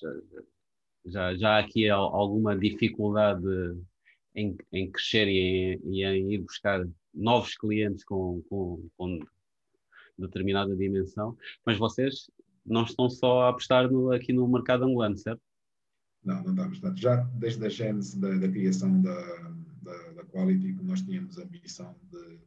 [1.06, 3.44] já, já aqui há alguma dificuldade
[4.34, 9.18] em, em crescer e em, e em ir buscar novos clientes com, com, com,
[10.16, 12.30] determinada dimensão, mas vocês
[12.64, 15.42] não estão só a apostar no, aqui no mercado angolano, certo?
[16.24, 17.00] Não, não estamos.
[17.00, 19.50] Já desde a gênese da, da criação da,
[19.82, 22.38] da, da, Quality, nós tínhamos a missão de,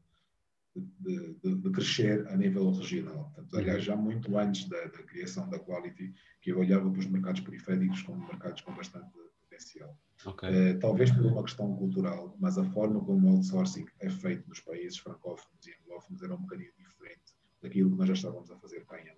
[1.00, 3.32] de, de, de, crescer a nível regional.
[3.36, 3.60] Portanto, uhum.
[3.60, 7.42] aliás, já muito antes da, da, criação da Quality, que eu olhava para os mercados
[7.42, 9.12] periféricos como mercados com bastante
[9.42, 9.96] potencial.
[10.26, 10.50] Okay.
[10.50, 14.60] Uh, talvez por uma questão cultural, mas a forma como o outsourcing é feito nos
[14.60, 18.86] países francófonos e anglófonos era um bocadinho diferente daquilo que nós já estávamos a fazer
[18.86, 19.17] cá em.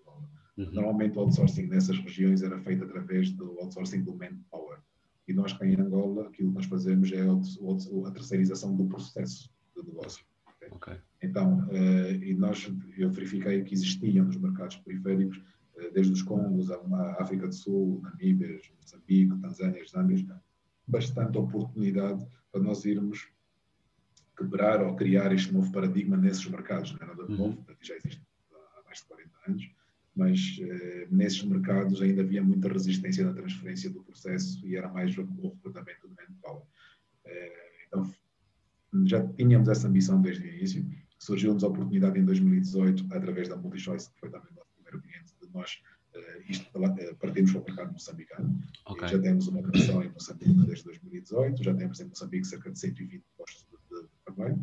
[0.60, 0.72] Uhum.
[0.74, 4.80] Normalmente o outsourcing nessas regiões era feito através do outsourcing do manpower.
[5.26, 9.88] E nós cá em Angola, aquilo que nós fazemos é a terceirização do processo de
[9.88, 10.26] negócio.
[10.56, 10.68] Okay?
[10.72, 10.98] Okay.
[11.24, 16.70] Então, uh, e nós, eu verifiquei que existiam nos mercados periféricos, uh, desde os Congos,
[16.72, 16.78] a,
[17.22, 20.42] África do Sul, Namíbia, Moçambique, Tanzânia, Zâmbia,
[20.86, 23.30] bastante oportunidade para nós irmos
[24.36, 26.92] quebrar ou criar este novo paradigma nesses mercados.
[26.94, 27.76] Não é nada de novo, uhum.
[27.82, 29.79] já existe há mais de 40 anos,
[30.16, 35.18] mas eh, nesses mercados ainda havia muita resistência na transferência do processo e era mais
[35.18, 36.64] o recrutamento do manpower.
[37.26, 38.14] Eh, então,
[39.06, 40.86] já tínhamos essa ambição desde o início.
[41.18, 45.34] Surgiu-nos a oportunidade em 2018, através da MultiChoice, que foi também o nosso primeiro cliente,
[45.42, 45.82] de nós
[46.48, 46.66] isto
[47.20, 48.64] partimos para o mercado moçambicano.
[48.88, 49.08] Okay.
[49.08, 53.24] Já temos uma operação em Moçambique desde 2018, já temos em Moçambique cerca de 120
[53.38, 54.60] postos de, de trabalho.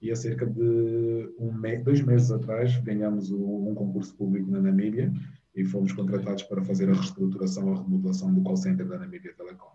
[0.00, 5.12] E há cerca de um me dois meses atrás ganhamos um, concurso público na Namíbia
[5.54, 9.72] e fomos contratados para fazer a reestruturação, a remodelação do call center da Namíbia Telecom.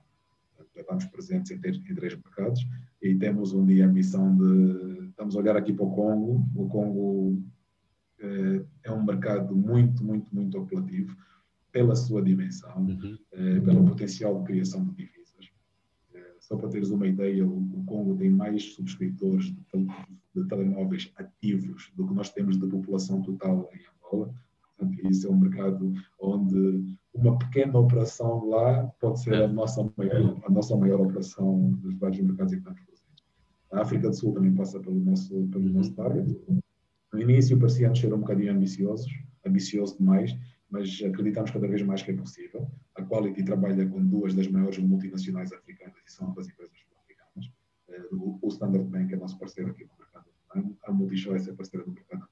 [0.73, 2.65] Já estamos presentes em, em três mercados
[3.01, 5.09] e temos um dia a missão de.
[5.09, 6.45] Estamos a olhar aqui para o Congo.
[6.55, 7.41] O Congo
[8.19, 11.15] eh, é um mercado muito, muito, muito apelativo
[11.71, 13.17] pela sua dimensão, uhum.
[13.31, 14.91] Eh, pelo potencial de criação de
[16.47, 19.87] só para teres uma ideia, o Congo tem mais subscritores de,
[20.35, 24.31] de telemóveis ativos do que nós temos de população total em Angola.
[24.77, 30.39] Portanto, isso é um mercado onde uma pequena operação lá pode ser a nossa maior,
[30.45, 33.23] a nossa maior operação dos vários mercados em que estamos.
[33.71, 36.39] A África do Sul também passa pelo nosso, pelo nosso target.
[37.11, 39.11] No início parecia-nos ser um bocadinho ambiciosos,
[39.43, 40.37] ambicioso demais,
[40.69, 42.69] mas acreditamos cada vez mais que é possível.
[42.95, 47.51] A Quality trabalha com duas das maiores multinacionais africanas e são ambas empresas africanas.
[47.89, 51.85] Eh, o Standard Bank é nosso parceiro aqui no mercado africano, a MultiChoice é parceira
[51.85, 52.27] do mercado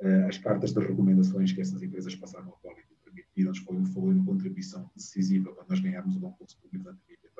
[0.00, 4.24] eh, as cartas de recomendações que essas empresas passaram ao Quality permitiram-nos foi, foi uma
[4.24, 6.92] contribuição decisiva para nós ganharmos o concurso público da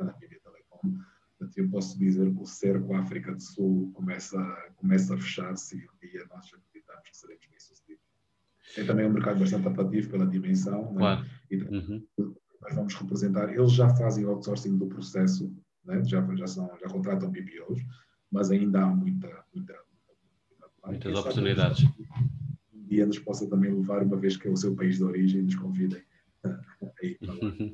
[0.05, 0.99] Namíbia Telecom.
[1.39, 4.39] Portanto, eu posso dizer que o cerco à África do Sul começa,
[4.77, 8.05] começa a fechar-se e um dia nós acreditamos que seremos bem-sucedidos.
[8.77, 10.93] É também um mercado bastante atrativo pela dimensão.
[10.95, 10.99] É?
[10.99, 11.23] Claro.
[11.23, 11.29] Né?
[11.51, 12.07] E uhum.
[12.61, 13.53] nós vamos representar.
[13.53, 15.53] Eles já fazem o outsourcing do processo,
[15.85, 16.03] né?
[16.05, 17.81] já, já, são, já contratam BPOs,
[18.31, 19.75] mas ainda há muita, muita,
[20.55, 21.85] muita muitas oportunidades
[22.91, 25.55] dia nos possa também levar, uma vez que é o seu país de origem, nos
[25.55, 26.03] convidem
[26.45, 27.41] a ir para lá.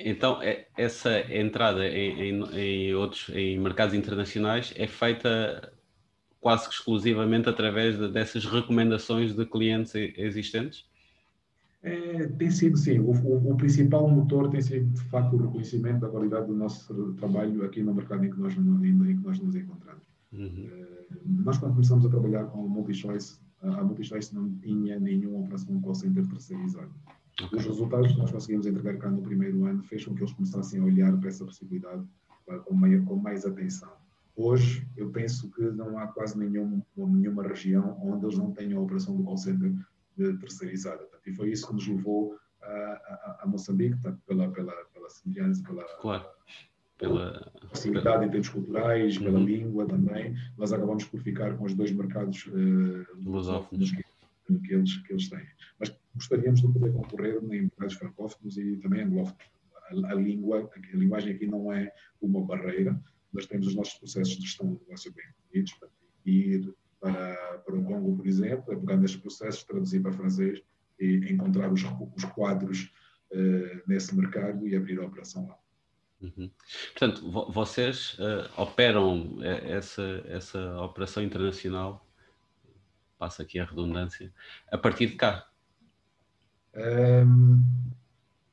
[0.00, 5.72] Então, é, essa entrada em, em, em, outros em mercados internacionais é feita
[6.40, 10.86] quase que exclusivamente através de, dessas recomendações de clientes existentes?
[11.82, 12.98] É, tem sido, sim.
[12.98, 17.14] O, o, o, principal motor tem sido, de facto, o reconhecimento da qualidade do nosso
[17.14, 20.02] trabalho aqui no mercado em que nós, em que nós nos encontramos.
[20.32, 20.68] Uhum.
[20.72, 25.80] É, nós, quando começamos a trabalhar com o MultiChoice, a Multichoice não tinha nenhuma operação
[25.80, 26.90] call center terceirizado.
[27.40, 27.58] Okay.
[27.58, 30.80] Os resultados que nós conseguimos entregar cá no primeiro ano fez com que eles começassem
[30.80, 32.04] a olhar para essa possibilidade
[32.64, 33.90] com, mais, com mais atenção.
[34.40, 38.84] Hoje, eu penso que não há quase nenhum, nenhuma região onde eles não tenham a
[38.84, 39.72] operação do call center
[40.16, 41.06] terceirizada.
[41.26, 45.84] E foi isso que nos levou a, a, a Moçambique, pela, pela, pela semelhança, pela,
[46.00, 46.24] claro
[46.98, 49.24] pela proximidade em termos culturais, uhum.
[49.24, 54.02] pela língua também, nós acabamos por ficar com os dois mercados uh, lusófonos que,
[54.58, 55.46] que, eles, que eles têm.
[55.78, 59.46] Mas gostaríamos de poder concorrer em mercados francófonos e também anglófonos.
[60.04, 63.00] A, a, língua, a linguagem aqui não é uma barreira,
[63.32, 65.88] nós temos os nossos processos de gestão do negócio bem definidos, para
[66.24, 70.62] ir para, para o Congo, por exemplo, é pegar nestes processos, traduzir para francês
[70.98, 71.82] e encontrar os,
[72.16, 72.92] os quadros
[73.32, 75.58] uh, nesse mercado e abrir a operação lá.
[76.20, 76.50] Uhum.
[76.92, 82.04] Portanto, vo vocês uh, operam eh, essa, essa operação internacional,
[83.16, 84.32] passa aqui a redundância,
[84.72, 85.48] a partir de cá?
[86.74, 87.62] Um,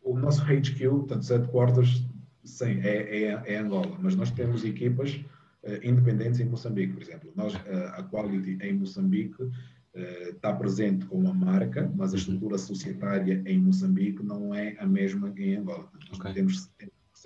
[0.04, 2.04] o nosso HQ, portanto, headquarters,
[2.46, 5.16] sim, é, é, é, Angola, mas nós temos equipas
[5.64, 7.32] uh, independentes em Moçambique, por exemplo.
[7.36, 7.60] Nós, uh,
[7.94, 9.50] a Quality em Moçambique
[9.96, 12.20] está presente com uma marca, mas a uhum.
[12.20, 15.90] estrutura societária em Moçambique não é a mesma que em Angola.
[16.10, 16.34] Nós okay.
[16.34, 16.70] temos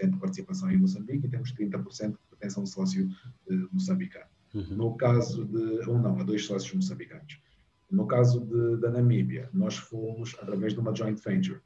[0.08, 3.10] de participação em Moçambique e temos 30% que pertence a um sócio
[3.47, 4.25] uh, moçambicano.
[4.53, 4.75] Uhum.
[4.75, 7.39] No caso de, ou não, a dois sócios moçambicanos.
[7.91, 11.60] No caso de, da Namíbia, nós fomos através de uma joint venture.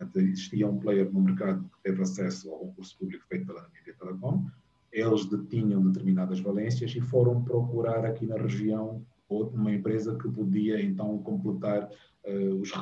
[0.00, 0.22] Okay?
[0.22, 4.46] existia um player no mercado que teve acesso ao concurso público feito pela Namíbia Telecom.
[4.92, 11.18] Eles detinham determinadas valências e foram procurar aqui na região uma empresa que podia então
[11.18, 11.90] completar
[12.24, 12.72] uh, os,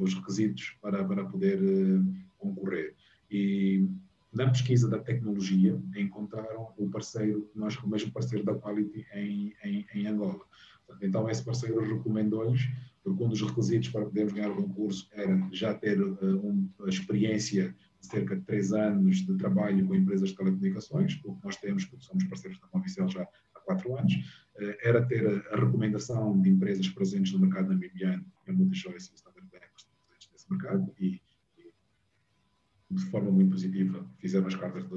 [0.00, 2.04] os, requisitos para, para poder uh,
[2.38, 2.94] concorrer.
[3.30, 3.88] E
[4.32, 9.86] na pesquisa da tecnologia encontraram o parceiro, nós o mesmo parceiro da Quality em, em,
[9.94, 10.40] em Angola.
[11.00, 12.68] Então esse parceiro recomendou-lhes,
[13.02, 16.88] porque um dos requisitos para podermos ganhar o concurso era já ter uh, um, a
[16.88, 21.56] experiência de cerca de três anos de trabalho com empresas de telecomunicações, o que nós
[21.56, 25.60] temos, porque somos parceiros da Movicel já há quatro anos, uh, era ter a, a,
[25.60, 29.66] recomendação de empresas presentes no mercado namibiano, a MultiChoice e Standard Bank,
[30.06, 31.20] presentes nesse mercado, e
[32.90, 34.96] de forma muito positiva, fizeram as cartas de, de,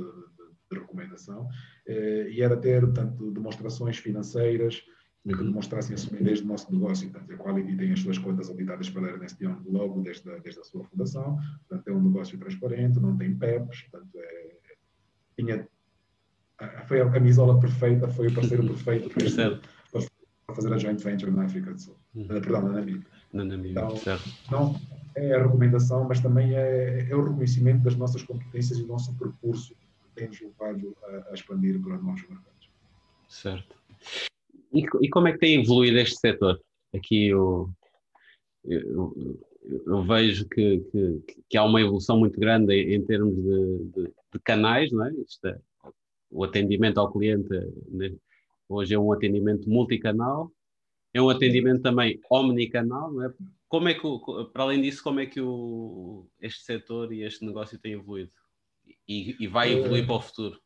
[0.71, 1.47] de recomendação,
[1.85, 4.83] eh, e era ter, portanto, demonstrações financeiras
[5.31, 7.09] que demonstrassem a solidez do nosso negócio.
[7.09, 10.59] Portanto, a Quality tem as suas contas auditadas pela Ernest Young logo desde a, desde
[10.59, 14.55] a sua fundação, portanto, é um negócio transparente, não tem PEPs, portanto, é,
[15.38, 15.67] tinha,
[16.86, 20.01] foi a camisola perfeita, foi o parceiro perfeito para,
[20.45, 21.95] para fazer a joint venture na África do Sul.
[22.15, 22.27] Uhum.
[22.27, 23.07] Perdão, na Namíbia.
[23.31, 24.29] Na Namíbia, então, certo.
[24.51, 24.75] Não
[25.15, 29.15] é a recomendação, mas também é, é o reconhecimento das nossas competências e do nosso
[29.15, 32.69] percurso que tem nos levado a, a expandir para novos mercados.
[33.29, 33.75] Certo.
[34.73, 36.59] E, e, como é que tem evoluído este setor?
[36.93, 37.69] Aqui eu,
[38.65, 39.39] eu,
[39.86, 44.13] eu vejo que, que, que, há uma evolução muito grande em, em termos de, de,
[44.33, 45.12] de, canais, não é?
[45.45, 45.59] é?
[46.31, 47.49] o atendimento ao cliente
[47.89, 48.15] né?
[48.67, 50.51] hoje é um atendimento multicanal,
[51.13, 53.33] é um atendimento também omnicanal, não é?
[53.67, 54.01] Como é que,
[54.51, 58.31] para além disso, como é que o, este setor e este negócio tem evoluído?
[59.07, 60.62] E, e vai evoluir é, para o futuro?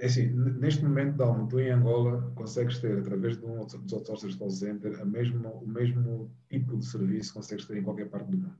[0.00, 4.36] É assim, neste momento, Dalmo, tu em Angola consegues ter, através de um dos outsourcers
[4.36, 8.30] call center, a mesmo, o mesmo tipo de serviço que consegues ter em qualquer parte
[8.30, 8.56] do mundo.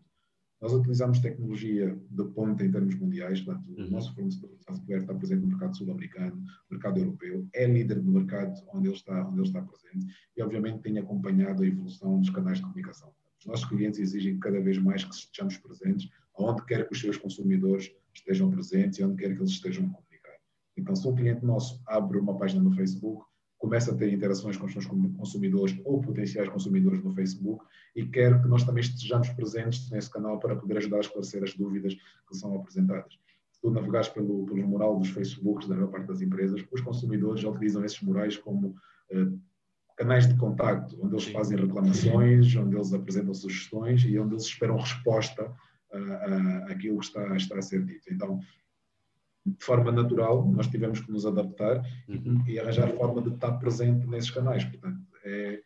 [0.61, 3.87] Nós utilizamos tecnologia de ponta em termos mundiais, portanto, uhum.
[3.87, 8.03] o nosso fornecedor de software está presente no mercado sul-americano, no mercado europeu, é líder
[8.03, 12.19] no mercado onde ele, está, onde ele está presente e, obviamente, tem acompanhado a evolução
[12.19, 13.13] dos canais de comunicação.
[13.39, 17.17] Os nossos clientes exigem cada vez mais que estejamos presentes, onde quer que os seus
[17.17, 20.08] consumidores estejam presentes e onde quer que eles estejam comunicar.
[20.81, 23.25] Então, se um cliente nosso abre uma página no Facebook,
[23.59, 27.65] começa a ter interações com os seus consumidores ou potenciais consumidores no Facebook
[27.97, 31.55] e quer que nós também estejamos presentes nesse canal para poder ajudar a esclarecer as
[31.55, 33.19] dúvidas que são apresentadas.
[33.51, 37.41] Se tu navegares pelo, pelo mural dos Facebooks da maior parte das empresas, os consumidores
[37.41, 39.41] já utilizam esses murais como uh,
[39.97, 44.77] canais de contacto, onde eles fazem reclamações, onde eles apresentam sugestões e onde eles esperam
[44.77, 45.53] resposta
[46.71, 48.13] àquilo que está, está a ser dito.
[48.13, 48.41] Então,
[49.51, 52.43] de forma natural, nós tivemos que nos adaptar uhum.
[52.47, 54.65] e arranjar forma de estar presente nesses canais.
[54.65, 55.61] Portanto, é,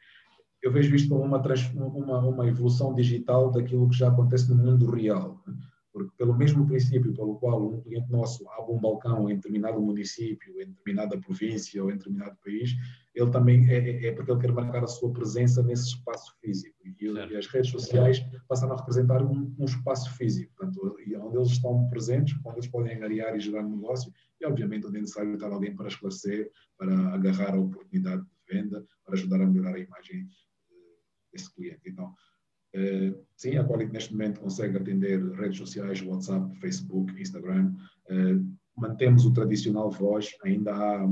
[0.62, 1.42] eu vejo isto como uma,
[1.74, 5.42] uma, uma evolução digital daquilo que já acontece no mundo real.
[5.46, 5.54] Né?
[5.92, 10.60] Porque, pelo mesmo princípio pelo qual um cliente nosso abre um balcão em determinado município,
[10.60, 12.74] em determinada província ou em determinado país,
[13.14, 16.76] ele também é, é, é porque ele quer marcar a sua presença nesse espaço físico.
[16.84, 21.50] E, e as redes sociais passaram a representar um, um, espaço físico, portanto, onde eles
[21.50, 25.52] estão presentes, onde eles podem angariar e gerar negócio, e obviamente onde é necessário estar
[25.52, 30.26] alguém para esclarecer, para agarrar a oportunidade de venda, para ajudar a melhorar a imagem
[30.70, 30.74] eh,
[31.32, 31.82] desse cliente.
[31.86, 32.14] Então,
[32.74, 37.74] Uh, sim, a Quality neste momento consegue atender redes sociais, WhatsApp, Facebook, Instagram.
[38.08, 38.42] Uh,
[38.74, 41.06] mantemos o tradicional voz, ainda há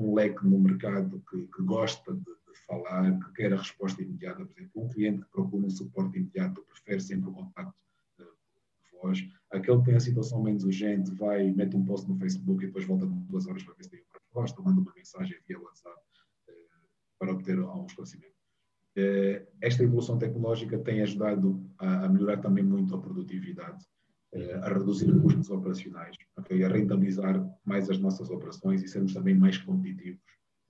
[0.00, 4.44] um leque no mercado que, que gosta de, de, falar, que quer a resposta imediata.
[4.44, 7.74] Por exemplo, um cliente que procura um suporte imediato prefere sempre o contacto
[8.18, 9.18] de, de voz.
[9.50, 12.84] Aquele que tem a situação menos urgente vai, mete um post no Facebook e depois
[12.84, 16.00] volta duas horas para ver se tem uma resposta, manda uma mensagem via WhatsApp
[16.48, 16.52] uh,
[17.18, 18.40] para obter algum esclarecimento.
[18.96, 23.99] Eh, esta evolução tecnológica tem ajudado a, a melhorar também muito a produtividade, eh,
[24.62, 26.62] a reduzir custos operacionais, okay?
[26.62, 30.20] a rentabilizar mais as nossas operações e sermos também mais competitivos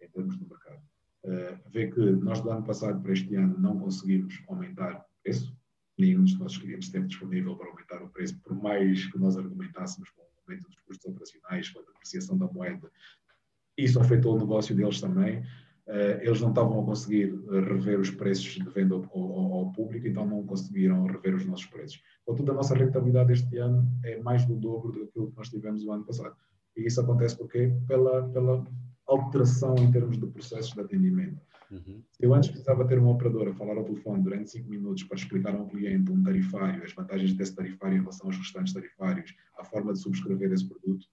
[0.00, 0.82] em termos de mercado.
[1.22, 5.54] Uh, vê que nós do ano passado para este ano não conseguimos aumentar o preço,
[5.98, 10.08] nenhum dos nossos clientes esteve disponível para aumentar o preço, por mais que nós argumentássemos
[10.10, 12.90] com o aumento dos custos operacionais, com a depreciação da moeda.
[13.76, 15.44] Isso afetou o negócio deles também, eh,
[16.22, 20.06] eles não estavam a conseguir eh, rever os preços de venda ao, ao, ao, público,
[20.06, 22.00] então não conseguiram rever os nossos preços.
[22.24, 25.92] Contudo, a nossa rentabilidade este ano é mais do dobro daquilo que nós tivemos o
[25.92, 26.36] ano passado.
[26.76, 28.64] E isso acontece porque pela, pela
[29.06, 31.40] alteração em termos de processos de atendimento.
[31.70, 32.02] Uhum.
[32.18, 35.58] Eu antes precisava ter uma operadora falar ao telefone durante 5 minutos para explicar a
[35.58, 39.92] um cliente um tarifário, as vantagens desse tarifário em relação aos restantes tarifários, a forma
[39.92, 41.06] de subscrever esse produto.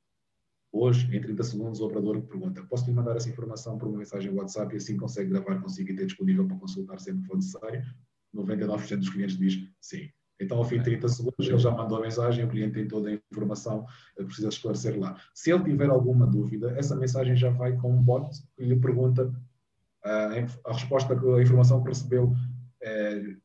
[0.71, 4.32] Hoje, em 30 segundos, o operador pergunta: posso lhe mandar essa informação por uma mensagem
[4.34, 7.84] WhatsApp e assim consegue gravar consigo e ter disponível para consultar sempre que for necessário?
[8.36, 10.10] 99% dos clientes diz sim.
[10.39, 13.10] Então, ao fim de 30 segundos, ele já mandou a mensagem, o cliente tem toda
[13.10, 13.86] a informação,
[14.17, 15.19] eh, precisa esclarecer lá.
[15.34, 19.34] Se ele tiver alguma dúvida, essa mensagem já vai com um bot que lhe pergunta
[20.03, 22.36] a, ah, a resposta, a informação que recebeu
[22.82, 23.36] é,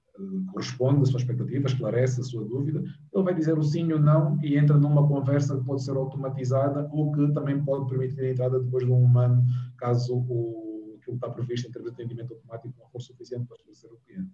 [0.50, 2.82] corresponde à sua expectativa, esclarece a sua dúvida,
[3.12, 6.88] ele vai dizer o sim ou não e entra numa conversa que pode ser automatizada
[6.92, 9.44] ou que também pode permitir a entrada depois de um humano,
[9.76, 13.92] caso o, que está previsto em termos de atendimento automático não for suficiente para esclarecer
[13.92, 14.30] o cliente.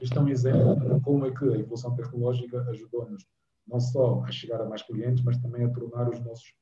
[0.00, 3.26] Isto é um exemplo de como é que a evolução tecnológica ajudou-nos
[3.66, 6.54] não só a chegar a mais clientes, mas também a tornar os nossos,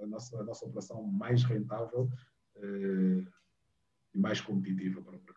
[0.00, 2.08] a, nossa, a nossa operação mais rentável
[2.56, 3.24] eh,
[4.14, 5.35] e mais competitiva para o mercado.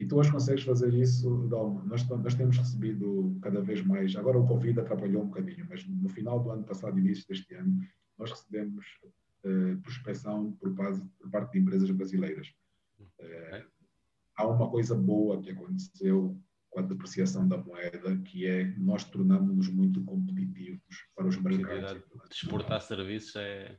[0.00, 1.82] E tu hoje consegues fazer isso, Dalma.
[1.84, 6.08] Nós, nós temos recebido cada vez mais, agora o Covid atrapalhou um bocadinho, mas no
[6.08, 7.80] final do ano passado, início deste ano,
[8.16, 8.86] nós recebemos
[9.44, 12.48] uh, prospecção por, base, por parte de empresas brasileiras.
[13.00, 13.66] Uh,
[14.36, 19.68] há uma coisa boa que aconteceu com a depreciação da moeda, que é nós tornamos-nos
[19.68, 21.92] muito competitivos para os mercados.
[21.92, 23.76] De exportar serviços é,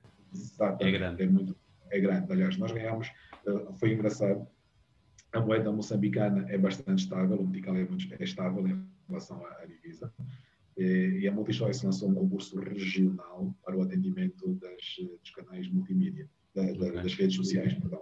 [0.79, 1.23] é grande.
[1.23, 1.55] É, muito,
[1.91, 2.31] é grande.
[2.31, 3.09] Aliás, nós ganhamos,
[3.45, 4.45] uh, foi engraçado,
[5.31, 9.61] A moeda moçambicana é bastante estável, o metical é, muito, é estável em relação à,
[9.61, 10.11] à divisa.
[10.75, 14.81] E, e a Multichoice lançou um concurso regional para o atendimento das,
[15.21, 18.01] dos canais multimídia, da, da, das redes sociais, perdão.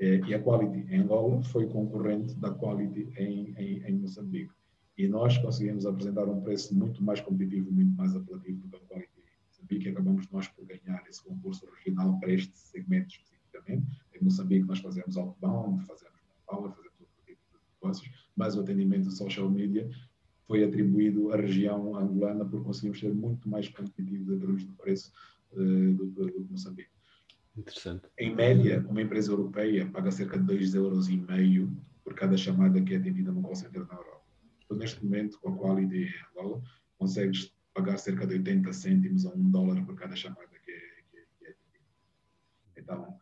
[0.00, 4.52] E a Quality em Angola foi concorrente da Quality em, em, em Moçambique.
[4.96, 8.80] E nós conseguimos apresentar um preço muito mais competitivo, muito mais apelativo do que a
[8.80, 13.86] Quality em Moçambique e acabamos nós por ganhar esse concurso regional para este segmento especificamente.
[14.14, 19.07] Em Moçambique nós fazemos outbound, fazemos power, fazemos outro tipo de negócios, mas o atendimento
[19.18, 19.88] social media
[20.46, 25.12] foi atribuído à região angolana por conseguirmos ser muito mais competitivos em termos de preço
[25.52, 26.90] uh, do que Moçambique.
[27.56, 28.08] Interessante.
[28.18, 31.08] Em média, uma empresa europeia paga cerca de 2,5 euros
[32.04, 34.22] por cada chamada que é atendida no call center na Europa.
[34.64, 36.62] Então, neste momento, com a Quality em Angola,
[36.96, 41.18] consegues pagar cerca de 80 cêntimos a 1 dólar por cada chamada que é, que
[41.18, 41.84] é, que é atendida.
[42.76, 43.18] Então,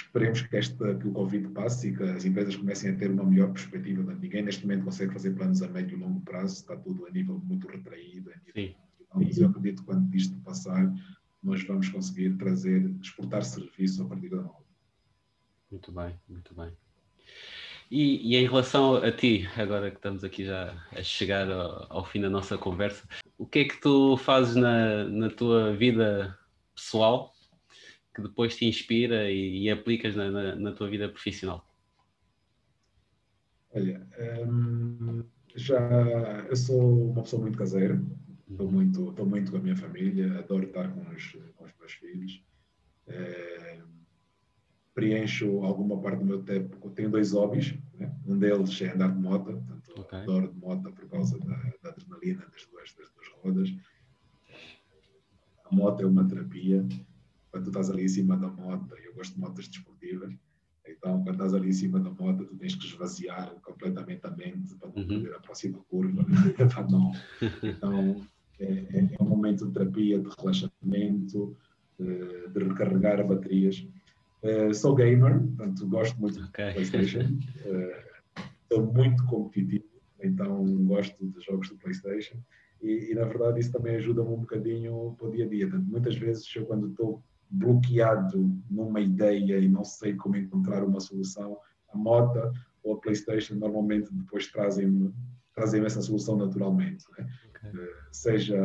[0.00, 3.24] esperemos que, esta, que o Covid passe e que as empresas comecem a ter uma
[3.24, 4.14] melhor perspectiva.
[4.14, 7.38] Ninguém neste momento consegue fazer planos a médio e longo prazo, está tudo a nível
[7.38, 8.30] muito retraído.
[8.46, 8.74] Nível Sim.
[9.14, 10.92] Mas eu acredito que quando isto passar,
[11.42, 14.66] nós vamos conseguir trazer, exportar serviço a partir da nova.
[15.70, 16.70] Muito bem, muito bem.
[17.90, 22.04] E, e, em relação a ti, agora que estamos aqui já a chegar ao, ao,
[22.04, 26.36] fim da nossa conversa, o que é que tu fazes na, na tua vida
[26.74, 27.35] pessoal
[28.16, 31.64] que depois te inspira e, e aplicas na, na, na, tua vida profissional?
[33.72, 34.04] Olha,
[34.48, 35.22] hum,
[35.54, 35.78] já
[36.48, 38.02] eu sou uma pessoa muito caseira,
[38.48, 41.92] Estou muito, estou muito com a minha família, adoro estar com os, com os meus
[41.92, 42.42] filhos.
[43.08, 43.82] É,
[44.94, 46.90] preencho alguma parte do meu tempo.
[46.90, 47.74] Tenho dois hobbies.
[47.94, 48.14] Né?
[48.24, 50.18] Um deles é andar de moto, portanto, okay.
[50.20, 53.74] adoro de moto por causa da, da adrenalina das duas, das duas rodas.
[55.64, 56.86] A moto é uma terapia.
[57.56, 60.30] Quando tu estás ali em cima da moto, eu gosto de motas desportivas,
[60.86, 64.74] então quando estás ali em cima da moto, tu tens que esvaziar completamente a mente
[64.74, 65.08] para não uhum.
[65.08, 66.22] perder a próxima curva.
[66.90, 67.12] não.
[67.62, 68.26] Então,
[68.60, 71.56] é, é, é, um momento de terapia, de relaxamento,
[71.98, 73.88] de, de recarregar baterias.
[74.42, 76.66] Uh, sou gamer, portanto gosto muito okay.
[76.66, 77.38] de PlayStation.
[77.64, 79.86] Uh, sou muito competitivo,
[80.22, 82.36] então gosto de jogos de PlayStation.
[82.82, 85.66] E, e, na verdade isso também ajuda-me um bocadinho para o dia a dia.
[85.66, 91.00] Portanto, muitas vezes eu quando estou bloqueado numa ideia e não sei como encontrar uma
[91.00, 91.58] solução,
[91.92, 95.12] a moto ou a PlayStation normalmente depois trazem
[95.56, 97.04] trazem essa solução naturalmente.
[97.18, 97.26] Né?
[97.48, 97.88] Okay.
[98.12, 98.56] Seja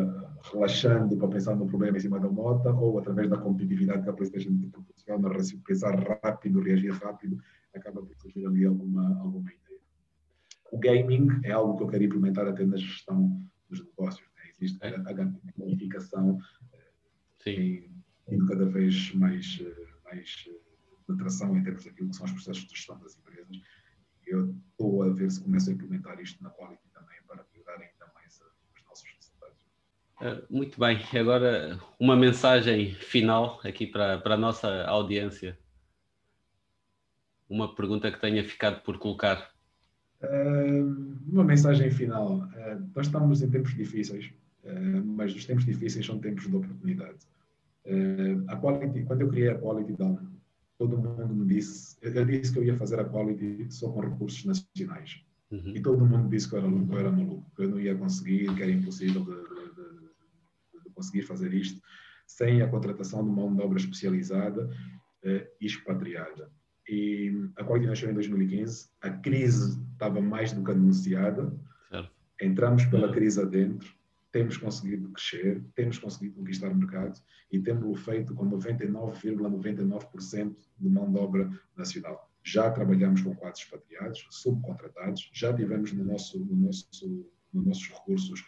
[0.52, 4.14] relaxando para pensar no problema em cima da moto ou através da competitividade que a
[4.14, 5.30] PlayStation te proporciona,
[5.66, 7.42] pensar rápido, reagir rápido,
[7.74, 9.80] acaba por surgir ali alguma, alguma ideia.
[10.72, 14.28] O gaming é algo que eu quero implementar até na gestão dos negócios.
[14.36, 14.52] Né?
[14.52, 14.96] Existe é.
[14.96, 15.14] a,
[15.58, 16.38] gamificação
[17.44, 17.90] tem
[18.32, 19.62] indo cada vez mais,
[20.04, 20.50] mais
[21.06, 23.62] penetração em termos daquilo que são os processos de gestão das empresas.
[24.26, 28.14] Eu estou a ver se começo a implementar isto na Quality também para melhorar ainda
[28.16, 28.42] mais
[28.76, 30.50] os nossos resultados.
[30.50, 35.58] Muito bem, agora uma mensagem final aqui para, para a nossa audiência.
[37.50, 39.52] Uma pergunta que tenha ficado por colocar.
[41.28, 42.48] Uma mensagem final.
[42.96, 44.32] Nós estamos em tempos difíceis,
[45.04, 47.18] mas os tempos difíceis são tempos de oportunidade.
[48.48, 50.18] A quality, quando eu criei a Quality Down,
[50.78, 54.44] todo mundo me disse, eu disse que eu ia fazer a quality só com recursos
[54.46, 55.24] nacionais.
[55.52, 55.76] Uhum.
[55.76, 58.54] E todo mundo disse que eu era, eu era maluco, que eu não ia conseguir,
[58.56, 61.80] que era impossível de, de, de, conseguir fazer isto
[62.26, 64.70] sem a contratação de mão de obra especializada
[65.24, 66.50] eh, expatriada.
[66.90, 71.54] E a Quality nasceu em 2015, a crise estava mais do que anunciada,
[71.90, 72.12] certo.
[72.42, 73.14] entramos pela uhum.
[73.14, 73.94] crise adentro,
[74.32, 77.20] temos conseguido crescer, temos conseguido conquistar o mercado
[77.52, 82.30] e temos-o feito com 99,99% ,99 de mão de obra nacional.
[82.44, 88.44] Já trabalhamos com quadros expatriados, subcontratados, já tivemos no nosso, no nosso, nos nossos recursos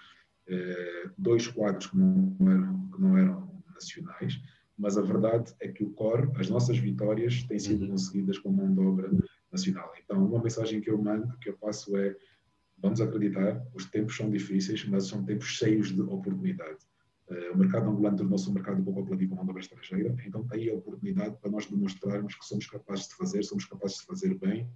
[0.47, 4.41] eh, dois quadros que não, eram, que não eram nacionais,
[4.77, 7.91] mas a verdade é que o core, as nossas vitórias têm sido uhum.
[7.91, 9.11] conseguidas com mão de obra
[9.51, 9.93] nacional.
[10.03, 12.15] Então, uma mensagem que eu mando, que eu passo é
[12.83, 16.79] Vamos acreditar, os tempos são difíceis, mas são tempos cheios de oportunidade.
[17.29, 20.69] Uh, o mercado angolano tornou-se um mercado pouco apelativo com mão de estrangeira, então tem
[20.69, 24.69] a oportunidade para nós demonstrarmos que somos capazes de fazer, somos capazes de fazer bem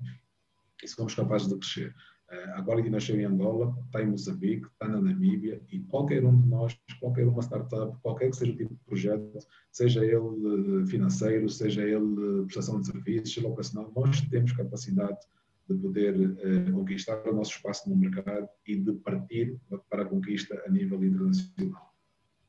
[0.82, 1.93] e somos capazes de crescer.
[2.32, 6.39] Uh, a Quality nasceu em Angola, está em Moçambique, está na Namíbia e qualquer um
[6.39, 9.39] de nós, qualquer uma startup, qualquer que seja o tipo de projeto,
[9.70, 15.20] seja ele financeiro, seja ele prestação de serviços, seja nós temos capacidade
[15.68, 19.59] de poder uh, conquistar o nosso espaço no mercado e de partir
[19.89, 21.93] para a conquista a nível internacional.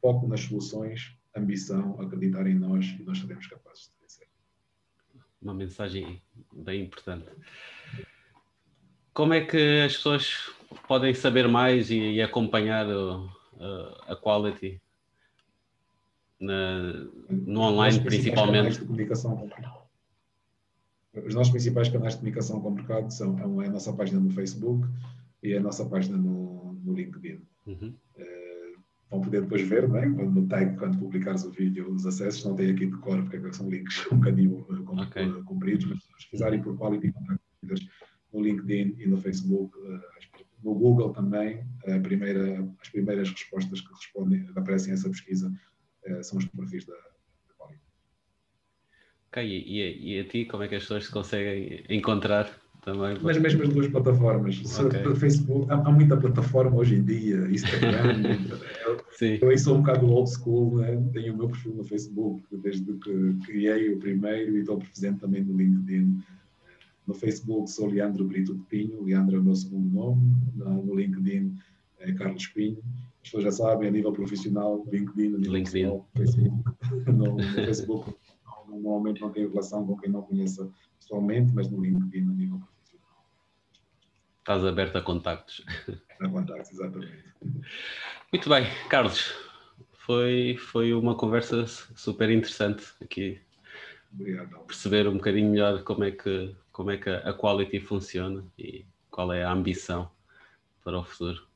[0.00, 4.28] Foco nas soluções, ambição, acreditar em nós e nós seremos capazes de vencer.
[5.42, 7.26] uma mensagem bem importante.
[9.12, 10.50] Como é que as pessoas
[10.86, 14.80] podem saber mais e, e acompanhar o, a, a quality
[16.38, 16.92] na,
[17.28, 18.78] no online, principalmente?
[21.14, 24.30] Os nossos principais canais de comunicação com o mercado são é a nossa página no
[24.30, 24.86] Facebook
[25.42, 27.40] e a nossa página no, no LinkedIn.
[27.66, 27.94] Uhum.
[28.16, 28.80] Uh,
[29.10, 30.02] vão poder depois ver, né?
[30.10, 32.44] quando, no tag, quando publicares o vídeo, os acessos.
[32.44, 35.30] Não tem aqui de cor, porque são links um bocadinho uh, okay.
[35.44, 37.42] compridos, mas se pesquisarem por Quality Contact
[38.32, 39.76] no LinkedIn e no Facebook,
[40.62, 41.64] no Google também,
[42.02, 45.50] primeira, as primeiras respostas que respondem, aparecem a essa pesquisa
[46.22, 46.94] são os perfis da,
[49.30, 52.50] Ok, e, e, a ti, como é que as pessoas se conseguem encontrar
[52.82, 53.18] também?
[53.22, 54.78] Nas mesmas duas plataformas.
[54.78, 55.14] Okay.
[55.16, 58.38] Facebook, há, há, muita plataforma hoje em dia, Instagram.
[59.12, 59.38] Sim.
[59.42, 60.96] Eu sou um bocado old school, né?
[61.12, 65.44] tenho o meu perfil no Facebook desde que criei o primeiro e estou presente também
[65.44, 66.22] no LinkedIn.
[67.06, 71.54] No Facebook sou Leandro Brito de Pinho, Leandro é o meu segundo nome, no LinkedIn
[72.00, 72.78] é Carlos Pinho.
[73.22, 75.82] As pessoas já sabem, a nível profissional, LinkedIn, a nível LinkedIn.
[75.82, 76.64] Pessoal, Facebook,
[77.12, 78.14] no, no Facebook
[78.68, 83.26] normalmente não tenho relação com quem não conheça pessoalmente, mas no LinkedIn a nível profissional.
[84.40, 85.64] Estás aberto a contactos.
[86.20, 87.24] A contactos, exatamente.
[88.32, 89.34] Muito bem, Carlos.
[89.92, 93.40] Foi, foi uma conversa super interessante aqui.
[94.12, 94.58] Obrigado.
[94.66, 99.32] Perceber um bocadinho melhor como é que, como é que a quality funciona e qual
[99.32, 100.10] é a ambição
[100.82, 101.46] para o futuro.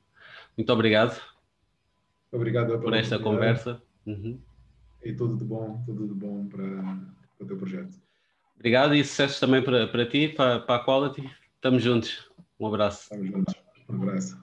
[0.56, 1.20] Muito obrigado.
[2.30, 3.82] Obrigado por esta conversa.
[4.06, 4.38] Uhum
[5.04, 8.00] e tudo de bom, tudo de bom para, para o teu projeto.
[8.54, 11.28] Obrigado e sucesso também para, para ti, para, para a Quality.
[11.56, 12.30] Estamos juntos.
[12.58, 13.02] Um abraço.
[13.02, 13.54] Estamos juntos.
[13.88, 14.38] Um abraço.